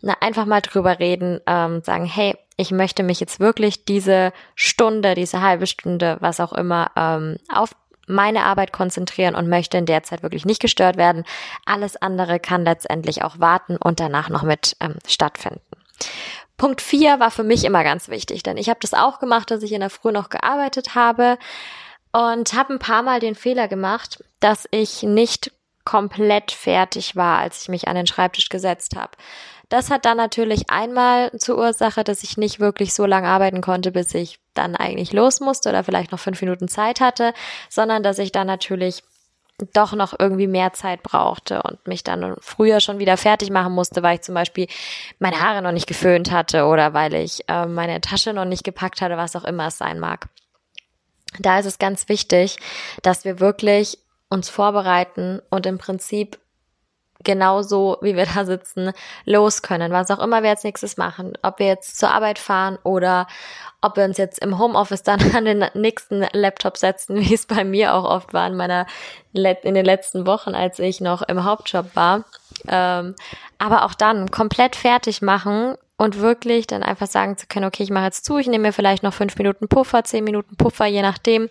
na, 0.00 0.14
einfach 0.20 0.46
mal 0.46 0.60
drüber 0.60 0.98
reden, 1.00 1.40
ähm, 1.46 1.82
sagen, 1.82 2.04
hey, 2.04 2.36
ich 2.56 2.70
möchte 2.70 3.02
mich 3.02 3.20
jetzt 3.20 3.40
wirklich 3.40 3.84
diese 3.84 4.32
Stunde, 4.54 5.14
diese 5.14 5.42
halbe 5.42 5.66
Stunde, 5.66 6.16
was 6.20 6.40
auch 6.40 6.52
immer, 6.52 6.90
ähm, 6.96 7.36
auf 7.52 7.72
meine 8.06 8.44
Arbeit 8.44 8.72
konzentrieren 8.72 9.34
und 9.34 9.48
möchte 9.48 9.78
in 9.78 9.86
der 9.86 10.02
Zeit 10.02 10.22
wirklich 10.22 10.44
nicht 10.44 10.60
gestört 10.60 10.96
werden. 10.96 11.24
Alles 11.64 11.96
andere 11.96 12.40
kann 12.40 12.64
letztendlich 12.64 13.22
auch 13.22 13.38
warten 13.38 13.76
und 13.76 14.00
danach 14.00 14.28
noch 14.28 14.42
mit 14.42 14.76
ähm, 14.80 14.96
stattfinden. 15.06 15.60
Punkt 16.56 16.80
vier 16.80 17.20
war 17.20 17.30
für 17.30 17.44
mich 17.44 17.64
immer 17.64 17.84
ganz 17.84 18.08
wichtig, 18.08 18.42
denn 18.42 18.56
ich 18.56 18.68
habe 18.68 18.80
das 18.80 18.94
auch 18.94 19.18
gemacht, 19.18 19.50
dass 19.50 19.62
ich 19.62 19.72
in 19.72 19.80
der 19.80 19.90
Früh 19.90 20.10
noch 20.10 20.30
gearbeitet 20.30 20.94
habe 20.94 21.38
und 22.12 22.54
habe 22.54 22.74
ein 22.74 22.78
paar 22.78 23.02
Mal 23.02 23.20
den 23.20 23.34
Fehler 23.34 23.68
gemacht, 23.68 24.24
dass 24.40 24.66
ich 24.70 25.02
nicht 25.02 25.52
komplett 25.86 26.52
fertig 26.52 27.16
war, 27.16 27.38
als 27.38 27.62
ich 27.62 27.68
mich 27.70 27.88
an 27.88 27.96
den 27.96 28.06
Schreibtisch 28.06 28.50
gesetzt 28.50 28.94
habe. 28.94 29.12
Das 29.70 29.90
hat 29.90 30.04
dann 30.04 30.18
natürlich 30.18 30.68
einmal 30.68 31.32
zur 31.38 31.56
Ursache, 31.58 32.04
dass 32.04 32.22
ich 32.22 32.36
nicht 32.36 32.60
wirklich 32.60 32.92
so 32.92 33.06
lange 33.06 33.28
arbeiten 33.28 33.62
konnte, 33.62 33.90
bis 33.90 34.14
ich 34.14 34.38
dann 34.52 34.76
eigentlich 34.76 35.12
los 35.12 35.40
musste 35.40 35.70
oder 35.70 35.82
vielleicht 35.82 36.12
noch 36.12 36.20
fünf 36.20 36.40
Minuten 36.42 36.68
Zeit 36.68 37.00
hatte, 37.00 37.32
sondern 37.70 38.02
dass 38.02 38.18
ich 38.18 38.30
dann 38.30 38.46
natürlich 38.46 39.02
doch 39.72 39.94
noch 39.94 40.14
irgendwie 40.18 40.46
mehr 40.46 40.72
Zeit 40.74 41.02
brauchte 41.02 41.62
und 41.62 41.86
mich 41.88 42.04
dann 42.04 42.36
früher 42.40 42.80
schon 42.80 42.98
wieder 42.98 43.16
fertig 43.16 43.50
machen 43.50 43.72
musste, 43.72 44.02
weil 44.02 44.16
ich 44.16 44.22
zum 44.22 44.34
Beispiel 44.34 44.66
meine 45.18 45.40
Haare 45.40 45.62
noch 45.62 45.72
nicht 45.72 45.86
geföhnt 45.86 46.30
hatte 46.30 46.66
oder 46.66 46.92
weil 46.92 47.14
ich 47.14 47.48
äh, 47.48 47.66
meine 47.66 48.00
Tasche 48.00 48.34
noch 48.34 48.44
nicht 48.44 48.64
gepackt 48.64 49.00
hatte, 49.00 49.16
was 49.16 49.34
auch 49.34 49.44
immer 49.44 49.68
es 49.68 49.78
sein 49.78 49.98
mag. 49.98 50.28
Da 51.38 51.58
ist 51.58 51.66
es 51.66 51.78
ganz 51.78 52.08
wichtig, 52.08 52.58
dass 53.02 53.24
wir 53.24 53.40
wirklich 53.40 53.98
uns 54.28 54.48
vorbereiten 54.48 55.40
und 55.50 55.66
im 55.66 55.78
Prinzip 55.78 56.38
genauso, 57.24 57.98
wie 58.00 58.16
wir 58.16 58.26
da 58.34 58.44
sitzen, 58.44 58.92
los 59.24 59.62
können. 59.62 59.92
Was 59.92 60.10
auch 60.10 60.18
immer 60.18 60.42
wir 60.42 60.50
als 60.50 60.64
nächstes 60.64 60.96
machen. 60.96 61.36
Ob 61.42 61.58
wir 61.58 61.66
jetzt 61.66 61.98
zur 61.98 62.10
Arbeit 62.10 62.38
fahren 62.38 62.78
oder 62.82 63.26
ob 63.80 63.96
wir 63.96 64.04
uns 64.04 64.16
jetzt 64.16 64.38
im 64.38 64.58
Homeoffice 64.58 65.02
dann 65.02 65.20
an 65.36 65.44
den 65.44 65.64
nächsten 65.74 66.26
Laptop 66.32 66.76
setzen, 66.76 67.16
wie 67.20 67.34
es 67.34 67.46
bei 67.46 67.64
mir 67.64 67.94
auch 67.94 68.04
oft 68.04 68.32
war 68.32 68.46
in 68.46 68.56
meiner, 68.56 68.86
in 69.32 69.74
den 69.74 69.84
letzten 69.84 70.26
Wochen, 70.26 70.54
als 70.54 70.78
ich 70.78 71.00
noch 71.00 71.22
im 71.22 71.44
Hauptjob 71.44 71.94
war. 71.94 72.24
Ähm, 72.68 73.14
aber 73.58 73.84
auch 73.84 73.94
dann 73.94 74.30
komplett 74.30 74.76
fertig 74.76 75.20
machen 75.22 75.76
und 75.98 76.20
wirklich 76.20 76.66
dann 76.66 76.82
einfach 76.82 77.06
sagen 77.06 77.38
zu 77.38 77.46
können, 77.46 77.64
okay, 77.64 77.82
ich 77.82 77.90
mache 77.90 78.04
jetzt 78.04 78.24
zu, 78.24 78.36
ich 78.36 78.46
nehme 78.46 78.68
mir 78.68 78.72
vielleicht 78.72 79.02
noch 79.02 79.14
fünf 79.14 79.36
Minuten 79.38 79.66
Puffer, 79.66 80.04
zehn 80.04 80.24
Minuten 80.24 80.56
Puffer, 80.56 80.84
je 80.86 81.00
nachdem. 81.00 81.48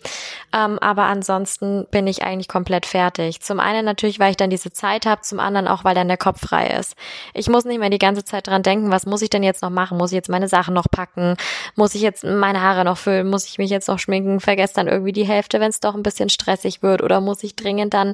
Ähm, 0.53 0.77
aber 0.79 1.03
ansonsten 1.03 1.87
bin 1.89 2.05
ich 2.05 2.23
eigentlich 2.23 2.47
komplett 2.47 2.85
fertig. 2.85 3.41
Zum 3.41 3.59
einen 3.59 3.85
natürlich, 3.85 4.19
weil 4.19 4.31
ich 4.31 4.37
dann 4.37 4.51
diese 4.51 4.71
Zeit 4.71 5.07
habe, 5.07 5.21
zum 5.21 5.39
anderen 5.39 5.67
auch, 5.67 5.83
weil 5.83 5.95
dann 5.95 6.07
der 6.07 6.17
Kopf 6.17 6.41
frei 6.41 6.67
ist. 6.67 6.95
Ich 7.33 7.49
muss 7.49 7.65
nicht 7.65 7.79
mehr 7.79 7.89
die 7.89 7.97
ganze 7.97 8.23
Zeit 8.23 8.45
dran 8.47 8.61
denken, 8.61 8.91
was 8.91 9.07
muss 9.07 9.23
ich 9.23 9.31
denn 9.31 9.41
jetzt 9.41 9.63
noch 9.63 9.71
machen? 9.71 9.97
Muss 9.97 10.11
ich 10.11 10.15
jetzt 10.15 10.29
meine 10.29 10.47
Sachen 10.47 10.75
noch 10.75 10.89
packen? 10.91 11.37
Muss 11.75 11.95
ich 11.95 12.01
jetzt 12.01 12.23
meine 12.23 12.61
Haare 12.61 12.85
noch 12.85 12.99
füllen? 12.99 13.27
Muss 13.27 13.47
ich 13.47 13.57
mich 13.57 13.71
jetzt 13.71 13.87
noch 13.87 13.97
schminken? 13.97 14.39
Vergesst 14.39 14.77
dann 14.77 14.87
irgendwie 14.87 15.13
die 15.13 15.25
Hälfte, 15.25 15.59
wenn 15.59 15.69
es 15.69 15.79
doch 15.79 15.95
ein 15.95 16.03
bisschen 16.03 16.29
stressig 16.29 16.83
wird? 16.83 17.01
Oder 17.01 17.19
muss 17.19 17.43
ich 17.43 17.55
dringend 17.55 17.95
dann 17.95 18.13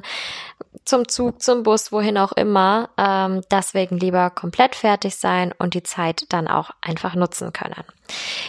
zum 0.86 1.06
Zug, 1.08 1.42
zum 1.42 1.62
Bus, 1.62 1.92
wohin 1.92 2.16
auch 2.16 2.32
immer? 2.32 2.88
Ähm, 2.96 3.42
deswegen 3.50 3.98
lieber 3.98 4.30
komplett 4.30 4.74
fertig 4.74 5.16
sein 5.16 5.52
und 5.58 5.74
die 5.74 5.82
Zeit 5.82 6.21
dann 6.28 6.48
auch 6.48 6.70
einfach 6.80 7.14
nutzen 7.14 7.52
können. 7.52 7.84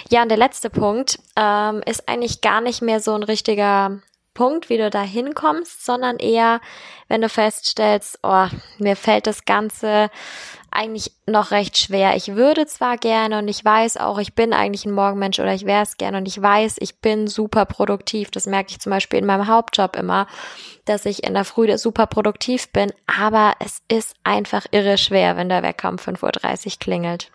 Ja, 0.09 0.23
und 0.23 0.29
der 0.29 0.37
letzte 0.37 0.69
Punkt 0.69 1.19
ähm, 1.35 1.81
ist 1.85 2.07
eigentlich 2.07 2.41
gar 2.41 2.61
nicht 2.61 2.81
mehr 2.81 2.99
so 2.99 3.13
ein 3.13 3.23
richtiger 3.23 3.99
Punkt, 4.33 4.69
wie 4.69 4.77
du 4.77 4.89
da 4.89 5.01
hinkommst, 5.01 5.85
sondern 5.85 6.17
eher, 6.17 6.59
wenn 7.07 7.21
du 7.21 7.29
feststellst, 7.29 8.19
oh, 8.23 8.47
mir 8.79 8.95
fällt 8.95 9.27
das 9.27 9.45
Ganze 9.45 10.09
eigentlich 10.71 11.11
noch 11.27 11.51
recht 11.51 11.77
schwer. 11.77 12.15
Ich 12.15 12.35
würde 12.35 12.65
zwar 12.65 12.97
gerne 12.97 13.37
und 13.37 13.47
ich 13.47 13.63
weiß 13.63 13.97
auch, 13.97 14.17
ich 14.17 14.33
bin 14.33 14.53
eigentlich 14.53 14.85
ein 14.85 14.91
Morgenmensch 14.91 15.39
oder 15.39 15.53
ich 15.53 15.65
wäre 15.65 15.83
es 15.83 15.97
gerne 15.97 16.17
und 16.17 16.27
ich 16.27 16.41
weiß, 16.41 16.77
ich 16.79 16.99
bin 16.99 17.27
super 17.27 17.65
produktiv. 17.65 18.31
Das 18.31 18.47
merke 18.47 18.71
ich 18.71 18.79
zum 18.79 18.89
Beispiel 18.89 19.19
in 19.19 19.25
meinem 19.25 19.47
Hauptjob 19.47 19.95
immer, 19.95 20.25
dass 20.85 21.05
ich 21.05 21.23
in 21.23 21.35
der 21.35 21.45
Früh 21.45 21.77
super 21.77 22.07
produktiv 22.07 22.71
bin, 22.71 22.91
aber 23.05 23.53
es 23.59 23.83
ist 23.87 24.15
einfach 24.23 24.65
irre 24.71 24.97
schwer, 24.97 25.37
wenn 25.37 25.49
der 25.49 25.61
Wecker 25.61 25.89
um 25.89 25.97
5.30 25.97 26.65
Uhr 26.65 26.71
klingelt. 26.79 27.31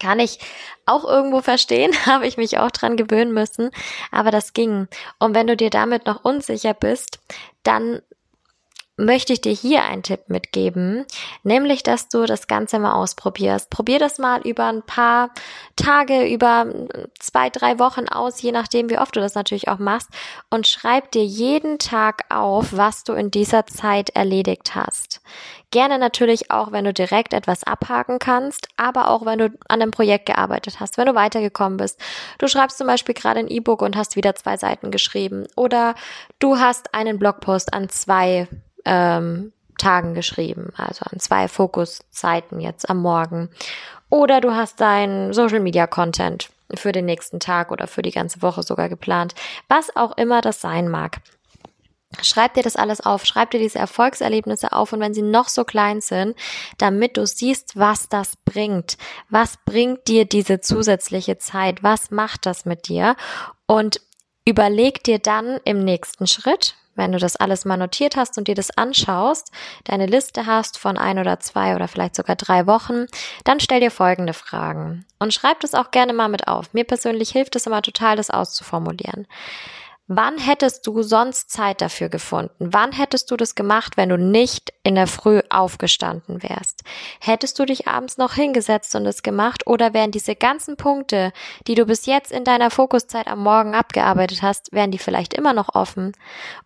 Kann 0.00 0.20
ich 0.20 0.38
auch 0.86 1.04
irgendwo 1.04 1.40
verstehen, 1.40 1.92
habe 2.06 2.26
ich 2.26 2.36
mich 2.36 2.58
auch 2.58 2.70
dran 2.70 2.96
gewöhnen 2.96 3.32
müssen, 3.32 3.70
aber 4.10 4.30
das 4.30 4.52
ging. 4.52 4.88
Und 5.18 5.34
wenn 5.34 5.46
du 5.46 5.56
dir 5.56 5.70
damit 5.70 6.06
noch 6.06 6.24
unsicher 6.24 6.74
bist, 6.74 7.18
dann 7.62 8.00
möchte 8.98 9.32
ich 9.32 9.40
dir 9.40 9.52
hier 9.52 9.84
einen 9.84 10.02
Tipp 10.02 10.28
mitgeben, 10.28 11.06
nämlich, 11.44 11.82
dass 11.82 12.08
du 12.08 12.26
das 12.26 12.48
Ganze 12.48 12.78
mal 12.78 12.94
ausprobierst. 12.94 13.70
Probier 13.70 13.98
das 13.98 14.18
mal 14.18 14.40
über 14.42 14.66
ein 14.66 14.82
paar 14.82 15.30
Tage, 15.76 16.26
über 16.26 16.66
zwei, 17.20 17.48
drei 17.48 17.78
Wochen 17.78 18.08
aus, 18.08 18.42
je 18.42 18.52
nachdem, 18.52 18.90
wie 18.90 18.98
oft 18.98 19.14
du 19.14 19.20
das 19.20 19.34
natürlich 19.34 19.68
auch 19.68 19.78
machst 19.78 20.10
und 20.50 20.66
schreib 20.66 21.12
dir 21.12 21.24
jeden 21.24 21.78
Tag 21.78 22.24
auf, 22.28 22.76
was 22.76 23.04
du 23.04 23.12
in 23.12 23.30
dieser 23.30 23.66
Zeit 23.66 24.10
erledigt 24.10 24.74
hast. 24.74 25.20
Gerne 25.70 25.98
natürlich 25.98 26.50
auch, 26.50 26.72
wenn 26.72 26.86
du 26.86 26.92
direkt 26.92 27.34
etwas 27.34 27.62
abhaken 27.62 28.18
kannst, 28.18 28.68
aber 28.76 29.08
auch, 29.08 29.24
wenn 29.26 29.38
du 29.38 29.44
an 29.68 29.80
einem 29.80 29.90
Projekt 29.90 30.26
gearbeitet 30.26 30.80
hast, 30.80 30.96
wenn 30.96 31.06
du 31.06 31.14
weitergekommen 31.14 31.76
bist. 31.76 32.00
Du 32.38 32.48
schreibst 32.48 32.78
zum 32.78 32.86
Beispiel 32.86 33.14
gerade 33.14 33.40
ein 33.40 33.48
E-Book 33.48 33.82
und 33.82 33.94
hast 33.94 34.16
wieder 34.16 34.34
zwei 34.34 34.56
Seiten 34.56 34.90
geschrieben 34.90 35.46
oder 35.56 35.94
du 36.38 36.58
hast 36.58 36.94
einen 36.94 37.18
Blogpost 37.18 37.74
an 37.74 37.90
zwei 37.90 38.48
ähm, 38.88 39.52
Tagen 39.78 40.14
geschrieben, 40.14 40.72
also 40.76 41.04
an 41.10 41.20
zwei 41.20 41.46
Fokuszeiten 41.46 42.60
jetzt 42.60 42.90
am 42.90 43.00
Morgen. 43.00 43.50
Oder 44.10 44.40
du 44.40 44.54
hast 44.54 44.80
deinen 44.80 45.32
Social 45.32 45.60
Media 45.60 45.86
Content 45.86 46.48
für 46.74 46.92
den 46.92 47.04
nächsten 47.04 47.38
Tag 47.38 47.70
oder 47.70 47.86
für 47.86 48.02
die 48.02 48.10
ganze 48.10 48.42
Woche 48.42 48.62
sogar 48.62 48.88
geplant. 48.88 49.34
Was 49.68 49.94
auch 49.94 50.16
immer 50.16 50.40
das 50.40 50.60
sein 50.60 50.88
mag. 50.88 51.18
Schreib 52.22 52.54
dir 52.54 52.62
das 52.62 52.76
alles 52.76 53.02
auf, 53.02 53.26
schreib 53.26 53.50
dir 53.50 53.60
diese 53.60 53.78
Erfolgserlebnisse 53.78 54.72
auf 54.72 54.94
und 54.94 55.00
wenn 55.00 55.12
sie 55.12 55.22
noch 55.22 55.48
so 55.48 55.64
klein 55.64 56.00
sind, 56.00 56.36
damit 56.78 57.18
du 57.18 57.26
siehst, 57.26 57.78
was 57.78 58.08
das 58.08 58.32
bringt. 58.46 58.96
Was 59.28 59.58
bringt 59.66 60.08
dir 60.08 60.24
diese 60.24 60.60
zusätzliche 60.60 61.36
Zeit? 61.36 61.82
Was 61.82 62.10
macht 62.10 62.46
das 62.46 62.64
mit 62.64 62.88
dir? 62.88 63.14
Und 63.66 64.00
überleg 64.46 65.04
dir 65.04 65.18
dann 65.18 65.60
im 65.64 65.84
nächsten 65.84 66.26
Schritt, 66.26 66.76
wenn 66.98 67.12
du 67.12 67.18
das 67.18 67.36
alles 67.36 67.64
mal 67.64 67.78
notiert 67.78 68.16
hast 68.16 68.36
und 68.36 68.48
dir 68.48 68.54
das 68.54 68.76
anschaust, 68.76 69.50
deine 69.84 70.06
Liste 70.06 70.44
hast 70.44 70.78
von 70.78 70.98
ein 70.98 71.18
oder 71.18 71.40
zwei 71.40 71.74
oder 71.74 71.88
vielleicht 71.88 72.16
sogar 72.16 72.36
drei 72.36 72.66
Wochen, 72.66 73.06
dann 73.44 73.60
stell 73.60 73.80
dir 73.80 73.90
folgende 73.90 74.34
Fragen 74.34 75.06
und 75.18 75.32
schreib 75.32 75.60
das 75.60 75.74
auch 75.74 75.90
gerne 75.90 76.12
mal 76.12 76.28
mit 76.28 76.48
auf. 76.48 76.74
Mir 76.74 76.84
persönlich 76.84 77.30
hilft 77.30 77.56
es 77.56 77.66
immer 77.66 77.80
total, 77.80 78.16
das 78.16 78.30
auszuformulieren. 78.30 79.26
Wann 80.10 80.38
hättest 80.38 80.86
du 80.86 81.02
sonst 81.02 81.50
Zeit 81.50 81.82
dafür 81.82 82.08
gefunden? 82.08 82.72
Wann 82.72 82.92
hättest 82.92 83.30
du 83.30 83.36
das 83.36 83.54
gemacht, 83.54 83.98
wenn 83.98 84.08
du 84.08 84.16
nicht 84.16 84.72
in 84.82 84.94
der 84.94 85.06
Früh 85.06 85.42
aufgestanden 85.50 86.42
wärst? 86.42 86.82
Hättest 87.20 87.58
du 87.58 87.66
dich 87.66 87.86
abends 87.86 88.16
noch 88.16 88.32
hingesetzt 88.32 88.94
und 88.94 89.04
es 89.04 89.22
gemacht 89.22 89.66
oder 89.66 89.92
wären 89.92 90.10
diese 90.10 90.34
ganzen 90.34 90.78
Punkte, 90.78 91.30
die 91.66 91.74
du 91.74 91.84
bis 91.84 92.06
jetzt 92.06 92.32
in 92.32 92.44
deiner 92.44 92.70
Fokuszeit 92.70 93.26
am 93.26 93.42
Morgen 93.42 93.74
abgearbeitet 93.74 94.40
hast, 94.40 94.72
wären 94.72 94.90
die 94.90 94.98
vielleicht 94.98 95.34
immer 95.34 95.52
noch 95.52 95.74
offen 95.74 96.12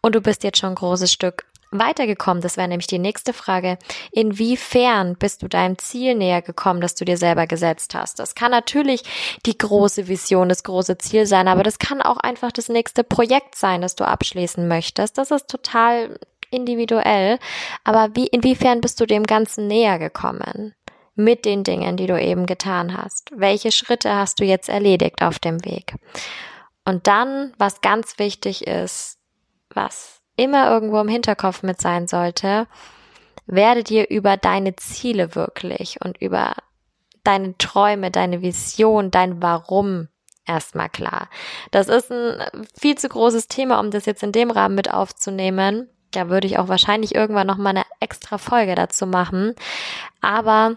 und 0.03 0.15
du 0.15 0.21
bist 0.21 0.45
jetzt 0.45 0.59
schon 0.59 0.71
ein 0.71 0.77
großes 0.77 1.13
Stück 1.13 1.45
weitergekommen? 1.73 2.43
Das 2.43 2.57
wäre 2.57 2.69
nämlich 2.69 2.87
die 2.87 2.99
nächste 2.99 3.33
Frage. 3.33 3.79
Inwiefern 4.13 5.17
bist 5.17 5.43
du 5.43 5.49
deinem 5.49 5.79
Ziel 5.79 6.15
näher 6.15 6.43
gekommen, 6.43 6.81
das 6.81 6.95
du 6.95 7.05
dir 7.05 7.17
selber 7.17 7.47
gesetzt 7.47 7.95
hast? 7.95 8.19
Das 8.19 8.35
kann 8.35 8.51
natürlich 8.51 9.03
die 9.47 9.59
große 9.59 10.09
Vision, 10.09 10.49
das 10.49 10.63
große 10.63 10.99
Ziel 10.99 11.27
sein, 11.27 11.49
aber 11.49 11.63
das 11.63 11.79
kann 11.79 12.03
auch 12.03 12.19
einfach 12.19 12.53
das 12.53 12.69
nächste 12.69 13.03
Projekt 13.05 13.57
sein, 13.57 13.81
das 13.83 13.97
du 13.97 14.05
abschließen 14.05 14.69
möchtest. 14.69 15.19
Das 15.19 15.31
ist 15.31 15.49
total 15.49 16.19
individuell. 16.53 17.39
Aber 17.85 18.11
wie, 18.15 18.27
inwiefern 18.27 18.81
bist 18.81 19.01
du 19.01 19.07
dem 19.07 19.25
Ganzen 19.25 19.67
näher 19.67 19.99
gekommen? 19.99 20.75
Mit 21.15 21.45
den 21.45 21.63
Dingen, 21.63 21.99
die 21.99 22.07
du 22.07 22.19
eben 22.19 22.47
getan 22.47 22.97
hast. 22.97 23.33
Welche 23.35 23.71
Schritte 23.71 24.15
hast 24.15 24.41
du 24.41 24.45
jetzt 24.45 24.71
erledigt 24.71 25.21
auf 25.23 25.39
dem 25.39 25.63
Weg? 25.65 25.95
Und 26.87 27.07
dann, 27.07 27.53
was 27.59 27.83
ganz 27.83 28.19
wichtig 28.19 28.67
ist, 28.67 29.19
was 29.75 30.22
immer 30.37 30.71
irgendwo 30.71 31.01
im 31.01 31.09
Hinterkopf 31.09 31.63
mit 31.63 31.81
sein 31.81 32.07
sollte, 32.07 32.67
werde 33.47 33.83
dir 33.83 34.09
über 34.11 34.37
deine 34.37 34.77
Ziele 34.77 35.35
wirklich 35.35 36.01
und 36.03 36.21
über 36.21 36.55
deine 37.25 37.57
Träume, 37.59 38.11
deine 38.11 38.43
Vision, 38.43 39.11
dein 39.11 39.43
Warum 39.43 40.09
erstmal 40.47 40.89
klar. 40.89 41.29
Das 41.71 41.89
ist 41.89 42.11
ein 42.11 42.43
viel 42.79 42.97
zu 42.97 43.09
großes 43.09 43.49
Thema, 43.49 43.81
um 43.81 43.91
das 43.91 44.07
jetzt 44.07 44.23
in 44.23 44.33
dem 44.33 44.51
Rahmen 44.51 44.75
mit 44.75 44.93
aufzunehmen. 44.93 45.89
Da 46.11 46.29
würde 46.29 46.47
ich 46.47 46.59
auch 46.59 46.69
wahrscheinlich 46.69 47.15
irgendwann 47.15 47.47
noch 47.47 47.57
mal 47.57 47.71
eine 47.71 47.85
extra 48.01 48.39
Folge 48.39 48.75
dazu 48.75 49.07
machen. 49.07 49.55
Aber 50.21 50.77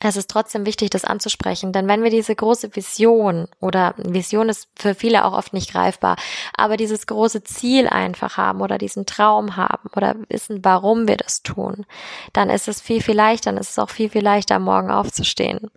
es 0.00 0.16
ist 0.16 0.30
trotzdem 0.30 0.66
wichtig, 0.66 0.90
das 0.90 1.04
anzusprechen, 1.04 1.72
denn 1.72 1.88
wenn 1.88 2.02
wir 2.02 2.10
diese 2.10 2.34
große 2.34 2.76
Vision 2.76 3.48
oder 3.60 3.94
Vision 3.96 4.48
ist 4.48 4.68
für 4.76 4.94
viele 4.94 5.24
auch 5.24 5.32
oft 5.32 5.52
nicht 5.52 5.72
greifbar, 5.72 6.16
aber 6.56 6.76
dieses 6.76 7.06
große 7.06 7.42
Ziel 7.42 7.88
einfach 7.88 8.36
haben 8.36 8.60
oder 8.60 8.78
diesen 8.78 9.06
Traum 9.06 9.56
haben 9.56 9.88
oder 9.96 10.14
wissen, 10.28 10.64
warum 10.64 11.08
wir 11.08 11.16
das 11.16 11.42
tun, 11.42 11.86
dann 12.32 12.50
ist 12.50 12.68
es 12.68 12.80
viel, 12.80 13.02
viel 13.02 13.16
leichter, 13.16 13.50
dann 13.50 13.60
ist 13.60 13.70
es 13.70 13.78
auch 13.78 13.90
viel, 13.90 14.10
viel 14.10 14.22
leichter, 14.22 14.58
morgen 14.58 14.90
aufzustehen. 14.90 15.70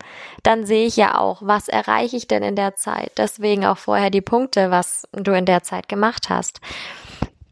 Dann 0.44 0.66
sehe 0.66 0.86
ich 0.86 0.98
ja 0.98 1.18
auch, 1.18 1.42
was 1.42 1.68
erreiche 1.68 2.18
ich 2.18 2.28
denn 2.28 2.44
in 2.44 2.56
der 2.56 2.76
Zeit? 2.76 3.14
Deswegen 3.18 3.66
auch 3.66 3.78
vorher 3.78 4.10
die 4.10 4.22
Punkte, 4.22 4.72
was 4.72 5.08
du 5.14 5.32
in 5.32 5.46
der 5.46 5.64
Zeit 5.64 5.88
gemacht 5.88 6.30
hast. 6.30 6.60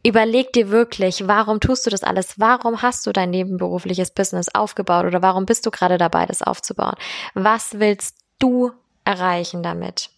Überleg 0.03 0.53
dir 0.53 0.69
wirklich, 0.69 1.27
warum 1.27 1.59
tust 1.59 1.85
du 1.85 1.89
das 1.89 2.03
alles? 2.03 2.39
Warum 2.39 2.81
hast 2.81 3.05
du 3.05 3.11
dein 3.11 3.31
nebenberufliches 3.31 4.11
Business 4.11 4.47
aufgebaut 4.53 5.05
oder 5.05 5.21
warum 5.21 5.45
bist 5.45 5.65
du 5.65 5.71
gerade 5.71 5.97
dabei, 5.97 6.25
das 6.25 6.41
aufzubauen? 6.41 6.95
Was 7.33 7.79
willst 7.79 8.17
du 8.39 8.71
erreichen 9.03 9.61
damit? 9.61 10.09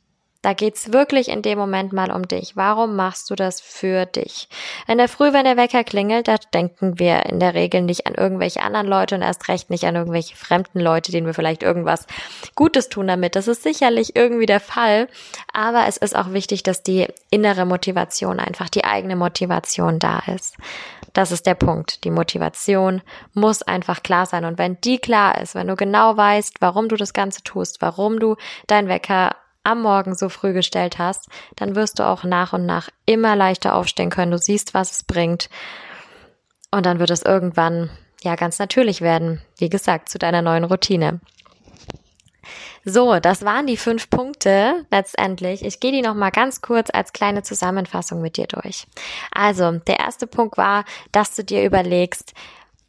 Da 0.41 0.53
geht's 0.53 0.91
wirklich 0.91 1.29
in 1.29 1.43
dem 1.43 1.60
Moment 1.60 1.93
mal 1.93 2.12
um 2.12 2.27
dich. 2.27 2.55
Warum 2.55 2.95
machst 2.95 3.29
du 3.29 3.36
das 3.36 3.62
für 3.62 4.07
dich? 4.07 4.50
In 4.88 4.98
der 4.98 5.07
Früh, 5.07 5.33
wenn 5.33 5.45
der 5.45 5.55
Wecker 5.55 5.83
klingelt, 5.83 6.27
da 6.27 6.38
denken 6.38 6.98
wir 6.98 7.27
in 7.27 7.39
der 7.39 7.53
Regel 7.53 7.81
nicht 7.81 8.07
an 8.07 8.15
irgendwelche 8.15 8.63
anderen 8.63 8.88
Leute 8.88 9.15
und 9.15 9.21
erst 9.21 9.48
recht 9.50 9.69
nicht 9.69 9.83
an 9.83 9.95
irgendwelche 9.95 10.36
fremden 10.36 10.79
Leute, 10.79 11.12
denen 11.12 11.27
wir 11.27 11.36
vielleicht 11.36 11.62
irgendwas 11.62 12.07
Gutes 12.55 12.89
tun 12.89 13.07
damit. 13.07 13.36
Das 13.36 13.48
ist 13.48 13.62
sicherlich 13.62 14.15
irgendwie 14.15 14.48
der 14.48 14.60
Fall. 14.60 15.07
Aber 15.53 15.86
es 15.88 15.98
ist 15.98 16.15
auch 16.15 16.33
wichtig, 16.33 16.63
dass 16.63 16.81
die 16.81 17.07
innere 17.29 17.65
Motivation 17.65 18.39
einfach, 18.39 18.69
die 18.69 18.83
eigene 18.83 19.15
Motivation 19.15 20.00
da 20.00 20.24
ist. 20.33 20.57
Das 21.13 21.31
ist 21.31 21.45
der 21.45 21.55
Punkt. 21.55 22.03
Die 22.03 22.12
Motivation 22.12 23.01
muss 23.33 23.62
einfach 23.62 24.01
klar 24.01 24.25
sein. 24.25 24.45
Und 24.45 24.57
wenn 24.57 24.79
die 24.81 24.98
klar 24.98 25.39
ist, 25.39 25.53
wenn 25.53 25.67
du 25.67 25.75
genau 25.75 26.17
weißt, 26.17 26.62
warum 26.62 26.88
du 26.88 26.95
das 26.95 27.13
Ganze 27.13 27.43
tust, 27.43 27.81
warum 27.81 28.19
du 28.19 28.38
dein 28.65 28.88
Wecker 28.88 29.36
am 29.63 29.82
Morgen 29.82 30.15
so 30.15 30.30
früh 30.30 30.53
gestellt 30.53 30.98
hast, 30.98 31.27
dann 31.56 31.75
wirst 31.75 32.00
du 32.00 32.03
auch 32.03 32.24
nach 32.24 32.53
und 32.53 32.65
nach 32.65 32.89
immer 33.06 33.36
leichter 33.36 33.75
aufstehen 33.75 34.10
können. 34.10 34.32
Du 34.32 34.38
siehst, 34.38 34.74
was 34.74 34.91
es 34.91 35.03
bringt. 35.03 35.50
Und 36.72 36.86
dann 36.86 37.00
wird 37.00 37.10
es 37.10 37.22
irgendwann 37.22 37.89
ja 38.24 38.36
ganz 38.36 38.60
natürlich 38.60 39.01
werden. 39.01 39.41
Wie 39.58 39.70
gesagt, 39.70 40.10
zu 40.10 40.18
deiner 40.18 40.41
neuen 40.41 40.63
Routine. 40.63 41.20
So, 42.84 43.20
das 43.20 43.46
waren 43.46 43.68
die 43.68 43.77
fünf 43.77 44.10
Punkte 44.10 44.86
letztendlich. 44.89 45.63
Ich 45.63 45.80
gehe 45.80 45.91
die 45.91 46.01
noch 46.01 46.15
mal 46.15 46.32
ganz 46.32 46.62
kurz 46.62 46.89
als 46.91 47.13
kleine 47.13 47.44
Zusammenfassung 47.44 48.22
mit 48.22 48.38
dir 48.38 48.48
durch. 48.48 48.88
Also, 49.32 49.72
der 49.72 50.00
erste 50.00 50.25
Punkt 50.25 50.58
war, 50.58 50.86
dass 51.12 51.36
du 51.36 51.44
dir 51.44 51.63
überlegst, 51.63 52.34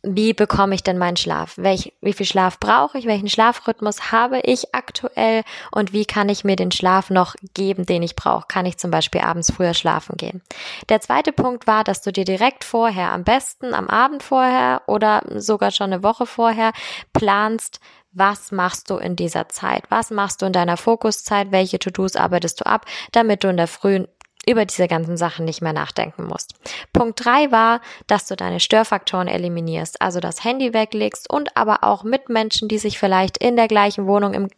wie 0.03 0.33
bekomme 0.33 0.75
ich 0.75 0.83
denn 0.83 0.99
meinen 0.99 1.17
Schlaf? 1.17 1.55
Welch, 1.57 1.93
wie 2.01 2.13
viel 2.13 2.27
Schlaf 2.27 2.59
brauche 2.59 2.99
ich? 2.99 3.07
Welchen 3.07 3.29
Schlafrhythmus 3.29 4.11
habe 4.11 4.41
ich 4.41 4.75
aktuell? 4.75 5.45
Und 5.71 5.93
wie 5.93 6.05
kann 6.05 6.29
ich 6.29 6.43
mir 6.43 6.57
den 6.57 6.73
Schlaf 6.73 7.09
noch 7.09 7.37
geben, 7.55 7.87
den 7.87 8.03
ich 8.03 8.17
brauche? 8.17 8.47
Kann 8.49 8.67
ich 8.67 8.79
zum 8.79 8.91
Beispiel 8.91 9.21
abends 9.21 9.53
früher 9.53 9.75
schlafen 9.75 10.17
gehen? 10.17 10.43
Der 10.89 11.01
zweite 11.01 11.33
Punkt 11.33 11.69
war, 11.69 11.85
dass 11.85 12.03
du 12.03 12.13
dir 12.13 12.25
direkt 12.25 12.65
vorher, 12.65 13.13
am 13.13 13.23
besten 13.23 13.75
am 13.75 13.89
Abend 13.89 14.25
vorher 14.25 14.83
oder 14.87 15.23
sogar 15.37 15.71
schon 15.71 15.93
eine 15.93 16.03
Woche 16.03 16.27
vorher 16.27 16.73
planst, 17.13 17.79
was 18.11 18.53
machst 18.53 18.91
du 18.91 18.97
in 18.97 19.17
dieser 19.17 19.49
Zeit? 19.49 19.85
Was 19.89 20.11
machst 20.11 20.43
du 20.43 20.47
in 20.47 20.53
deiner 20.53 20.77
Fokuszeit? 20.77 21.51
Welche 21.51 21.79
To-Dos 21.79 22.17
arbeitest 22.17 22.61
du 22.61 22.67
ab, 22.67 22.87
damit 23.13 23.43
du 23.43 23.49
in 23.49 23.57
der 23.57 23.69
frühen 23.69 24.07
über 24.47 24.65
diese 24.65 24.89
ganzen 24.89 25.17
Sachen 25.17 25.45
nicht 25.45 25.63
mehr 25.63 25.73
nachdenken 25.73 26.25
musst. 26.25 26.55
Punkt 26.93 27.25
drei 27.25 27.53
war, 27.53 27.81
dass 28.07 28.27
du 28.27 28.35
deine 28.35 28.59
Störfaktoren 28.59 29.29
eliminierst, 29.29 30.03
also 30.03 30.19
das 30.19 30.43
Handy 30.43 30.75
weglegst 30.75 31.31
und 31.31 31.57
aber 31.57 31.85
auch 31.85 32.03
Mitmenschen, 32.03 32.69
die 32.69 32.79
sich 32.79 32.99
vielleicht 32.99 33.39
in 33.39 33.57
der 33.57 33.69
gleichen 33.69 34.07
Wohnung, 34.07 34.35
im 34.35 34.49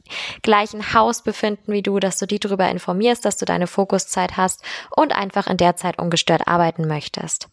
gleichen 0.43 0.95
Haus 0.95 1.23
befinden 1.23 1.73
wie 1.73 1.83
du, 1.83 1.99
dass 2.01 2.19
du 2.19 2.27
die 2.27 2.41
darüber 2.41 2.69
informierst, 2.69 3.25
dass 3.25 3.37
du 3.37 3.45
deine 3.45 3.67
Fokuszeit 3.67 4.37
hast 4.37 4.63
und 4.97 5.15
einfach 5.15 5.47
in 5.47 5.59
der 5.59 5.77
Zeit 5.77 5.99
ungestört 5.99 6.49
arbeiten 6.49 6.89
möchtest. 6.89 7.49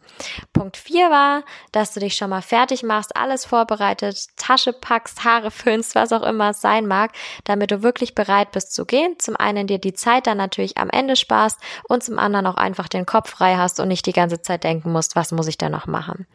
Punkt 0.53 0.77
vier 0.77 1.09
war, 1.09 1.43
dass 1.71 1.93
du 1.93 1.99
dich 1.99 2.15
schon 2.15 2.29
mal 2.29 2.41
fertig 2.41 2.83
machst, 2.83 3.15
alles 3.15 3.45
vorbereitet, 3.45 4.27
Tasche 4.37 4.73
packst, 4.73 5.23
Haare 5.23 5.51
föhnst, 5.51 5.95
was 5.95 6.13
auch 6.13 6.23
immer 6.23 6.51
es 6.51 6.61
sein 6.61 6.87
mag, 6.87 7.11
damit 7.43 7.71
du 7.71 7.83
wirklich 7.83 8.15
bereit 8.15 8.51
bist 8.51 8.73
zu 8.73 8.85
gehen. 8.85 9.15
Zum 9.19 9.35
einen 9.35 9.67
dir 9.67 9.79
die 9.79 9.93
Zeit 9.93 10.27
dann 10.27 10.37
natürlich 10.37 10.77
am 10.77 10.89
Ende 10.89 11.15
sparst 11.15 11.59
und 11.87 12.03
zum 12.03 12.19
anderen 12.21 12.47
auch 12.47 12.55
einfach 12.55 12.87
den 12.87 13.05
Kopf 13.05 13.29
frei 13.29 13.55
hast 13.57 13.79
und 13.79 13.87
nicht 13.87 14.05
die 14.05 14.13
ganze 14.13 14.41
Zeit 14.41 14.63
denken 14.63 14.91
musst, 14.91 15.15
was 15.15 15.31
muss 15.31 15.47
ich 15.47 15.57
denn 15.57 15.71
noch 15.71 15.87
machen. 15.87 16.27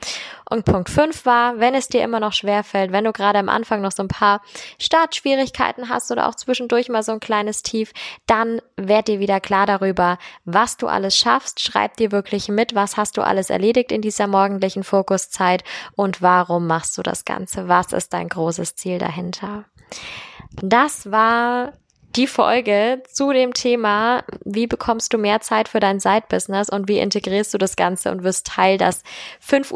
Und 0.48 0.64
Punkt 0.64 0.90
5 0.90 1.24
war, 1.24 1.58
wenn 1.58 1.74
es 1.74 1.88
dir 1.88 2.02
immer 2.04 2.20
noch 2.20 2.32
schwer 2.32 2.62
fällt, 2.64 2.92
wenn 2.92 3.04
du 3.04 3.12
gerade 3.12 3.38
am 3.38 3.48
Anfang 3.48 3.80
noch 3.80 3.92
so 3.92 4.02
ein 4.02 4.08
paar 4.08 4.42
Startschwierigkeiten 4.78 5.88
hast 5.88 6.10
oder 6.10 6.28
auch 6.28 6.34
zwischendurch 6.34 6.88
mal 6.88 7.02
so 7.02 7.12
ein 7.12 7.20
kleines 7.20 7.62
Tief, 7.62 7.92
dann 8.26 8.60
werd 8.76 9.08
dir 9.08 9.20
wieder 9.20 9.40
klar 9.40 9.66
darüber, 9.66 10.18
was 10.44 10.76
du 10.76 10.86
alles 10.86 11.16
schaffst. 11.16 11.60
Schreib 11.60 11.96
dir 11.96 12.12
wirklich 12.12 12.48
mit, 12.48 12.74
was 12.74 12.96
hast 12.96 13.16
du 13.16 13.22
alles 13.22 13.50
erledigt 13.50 13.92
in 13.92 14.02
dieser 14.02 14.26
morgendlichen 14.26 14.84
Fokuszeit 14.84 15.64
und 15.94 16.22
warum 16.22 16.66
machst 16.66 16.98
du 16.98 17.02
das 17.02 17.24
Ganze? 17.24 17.68
Was 17.68 17.92
ist 17.92 18.12
dein 18.12 18.28
großes 18.28 18.76
Ziel 18.76 18.98
dahinter? 18.98 19.64
Das 20.62 21.10
war 21.10 21.72
die 22.16 22.26
Folge 22.26 23.02
zu 23.08 23.32
dem 23.32 23.52
Thema, 23.52 24.24
wie 24.44 24.66
bekommst 24.66 25.12
du 25.12 25.18
mehr 25.18 25.40
Zeit 25.40 25.68
für 25.68 25.80
dein 25.80 26.00
Side-Business 26.00 26.70
und 26.70 26.88
wie 26.88 26.98
integrierst 26.98 27.52
du 27.52 27.58
das 27.58 27.76
Ganze 27.76 28.10
und 28.10 28.22
wirst 28.22 28.46
Teil 28.46 28.78
des 28.78 29.02
5.30 29.46 29.72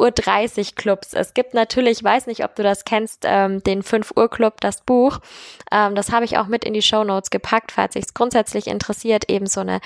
Uhr 0.59 0.75
Clubs. 0.75 1.13
Es 1.13 1.35
gibt 1.35 1.53
natürlich, 1.53 1.99
ich 1.99 2.05
weiß 2.05 2.27
nicht, 2.27 2.43
ob 2.45 2.55
du 2.55 2.63
das 2.63 2.85
kennst, 2.85 3.25
ähm, 3.27 3.63
den 3.63 3.83
5 3.83 4.13
Uhr 4.17 4.31
Club, 4.31 4.61
das 4.61 4.81
Buch. 4.81 5.19
Ähm, 5.71 5.95
das 5.95 6.13
habe 6.13 6.25
ich 6.25 6.39
auch 6.39 6.47
mit 6.47 6.65
in 6.65 6.73
die 6.73 6.83
Show 6.83 7.05
Notes 7.05 7.31
gepackt, 7.31 7.73
falls 7.73 7.93
sich 7.93 8.15
grundsätzlich 8.15 8.69
interessiert, 8.69 9.29
eben 9.29 9.47
so 9.47 9.61
eine 9.61 9.81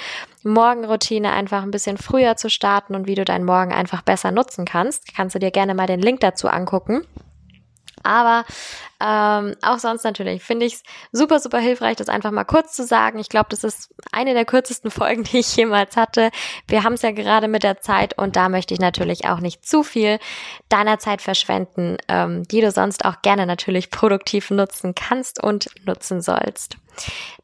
Morgenroutine 0.44 1.32
einfach 1.32 1.62
ein 1.62 1.73
bisschen 1.73 1.96
früher 1.96 2.37
zu 2.37 2.50
starten 2.50 2.94
und 2.94 3.06
wie 3.06 3.16
du 3.16 3.25
deinen 3.25 3.44
Morgen 3.44 3.73
einfach 3.73 4.02
besser 4.02 4.30
nutzen 4.30 4.64
kannst. 4.64 5.14
Kannst 5.14 5.34
du 5.34 5.40
dir 5.40 5.50
gerne 5.50 5.75
mal 5.75 5.87
den 5.87 6.00
Link 6.00 6.20
dazu 6.20 6.48
angucken. 6.48 7.05
Aber 8.04 8.44
ähm, 9.00 9.54
auch 9.62 9.78
sonst 9.78 10.04
natürlich 10.04 10.42
finde 10.42 10.66
ich 10.66 10.74
es 10.74 10.82
super, 11.10 11.40
super 11.40 11.58
hilfreich, 11.58 11.96
das 11.96 12.08
einfach 12.08 12.30
mal 12.30 12.44
kurz 12.44 12.74
zu 12.74 12.84
sagen. 12.84 13.18
Ich 13.18 13.28
glaube, 13.28 13.48
das 13.50 13.64
ist 13.64 13.92
eine 14.12 14.34
der 14.34 14.44
kürzesten 14.44 14.90
Folgen, 14.92 15.24
die 15.24 15.38
ich 15.38 15.56
jemals 15.56 15.96
hatte. 15.96 16.30
Wir 16.68 16.84
haben 16.84 16.94
es 16.94 17.02
ja 17.02 17.10
gerade 17.10 17.48
mit 17.48 17.62
der 17.62 17.80
Zeit 17.80 18.16
und 18.16 18.36
da 18.36 18.48
möchte 18.48 18.74
ich 18.74 18.80
natürlich 18.80 19.26
auch 19.26 19.40
nicht 19.40 19.66
zu 19.66 19.82
viel 19.82 20.18
deiner 20.68 20.98
Zeit 20.98 21.22
verschwenden, 21.22 21.96
ähm, 22.08 22.44
die 22.44 22.60
du 22.60 22.70
sonst 22.70 23.04
auch 23.04 23.22
gerne 23.22 23.46
natürlich 23.46 23.90
produktiv 23.90 24.50
nutzen 24.50 24.94
kannst 24.94 25.42
und 25.42 25.68
nutzen 25.84 26.20
sollst. 26.20 26.76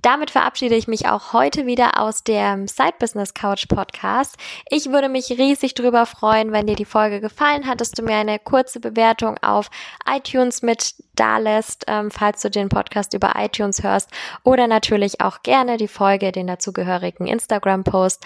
Damit 0.03 0.31
verabschiede 0.31 0.77
ich 0.77 0.89
mich 0.89 1.09
auch 1.09 1.33
heute 1.33 1.67
wieder 1.67 2.01
aus 2.01 2.25
dem 2.25 2.67
Side 2.69 2.95
Business 2.99 3.35
Couch 3.35 3.69
Podcast. 3.69 4.37
Ich 4.69 4.91
würde 4.91 5.09
mich 5.09 5.31
riesig 5.31 5.75
drüber 5.75 6.07
freuen, 6.07 6.53
wenn 6.53 6.67
dir 6.67 6.77
die 6.77 6.85
Folge 6.85 7.21
gefallen 7.21 7.67
hat, 7.67 7.81
dass 7.81 7.91
du 7.91 8.03
mir 8.03 8.17
eine 8.17 8.39
kurze 8.39 8.81
Bewertung 8.81 9.37
auf 9.43 9.71
iTunes 10.07 10.63
mit 10.63 10.95
da 11.15 11.39
lässt, 11.39 11.85
ähm, 11.87 12.11
falls 12.11 12.41
du 12.41 12.51
den 12.51 12.71
Podcast 12.71 13.13
über 13.13 13.35
iTunes 13.37 13.83
hörst 13.83 14.11
oder 14.43 14.67
natürlich 14.67 15.21
auch 15.21 15.43
gerne 15.43 15.77
die 15.77 15.89
Folge, 15.89 16.33
den 16.33 16.47
dazugehörigen 16.47 17.27
Instagram 17.27 17.85
Post 17.85 18.25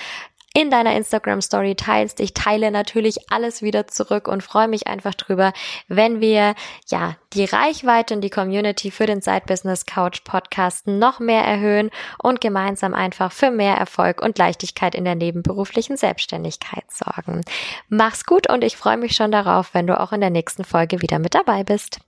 in 0.56 0.70
deiner 0.70 0.94
Instagram 0.94 1.42
Story 1.42 1.74
teilst. 1.74 2.20
Ich 2.20 2.32
teile 2.32 2.70
natürlich 2.70 3.30
alles 3.30 3.60
wieder 3.60 3.88
zurück 3.88 4.28
und 4.28 4.42
freue 4.42 4.68
mich 4.68 4.86
einfach 4.86 5.14
drüber, 5.14 5.52
wenn 5.88 6.20
wir 6.20 6.54
ja 6.88 7.16
die 7.32 7.44
Reichweite 7.44 8.14
und 8.14 8.20
die 8.20 8.30
Community 8.30 8.92
für 8.92 9.06
den 9.06 9.20
Side 9.20 9.42
Business 9.46 9.84
Couch 9.84 10.22
Podcast 10.22 10.86
noch 10.86 11.18
mehr 11.18 11.42
erhöhen 11.42 11.90
und 12.22 12.40
gemeinsam 12.40 12.94
einfach 12.94 13.32
für 13.32 13.50
mehr 13.50 13.74
Erfolg 13.74 14.22
und 14.22 14.38
Leichtigkeit 14.38 14.94
in 14.94 15.04
der 15.04 15.16
nebenberuflichen 15.16 15.96
Selbstständigkeit 15.96 16.84
sorgen. 16.88 17.40
Mach's 17.88 18.24
gut 18.24 18.48
und 18.48 18.62
ich 18.62 18.76
freue 18.76 18.96
mich 18.96 19.16
schon 19.16 19.32
darauf, 19.32 19.74
wenn 19.74 19.88
du 19.88 19.98
auch 19.98 20.12
in 20.12 20.20
der 20.20 20.30
nächsten 20.30 20.62
Folge 20.62 21.02
wieder 21.02 21.18
mit 21.18 21.34
dabei 21.34 21.64
bist. 21.64 21.98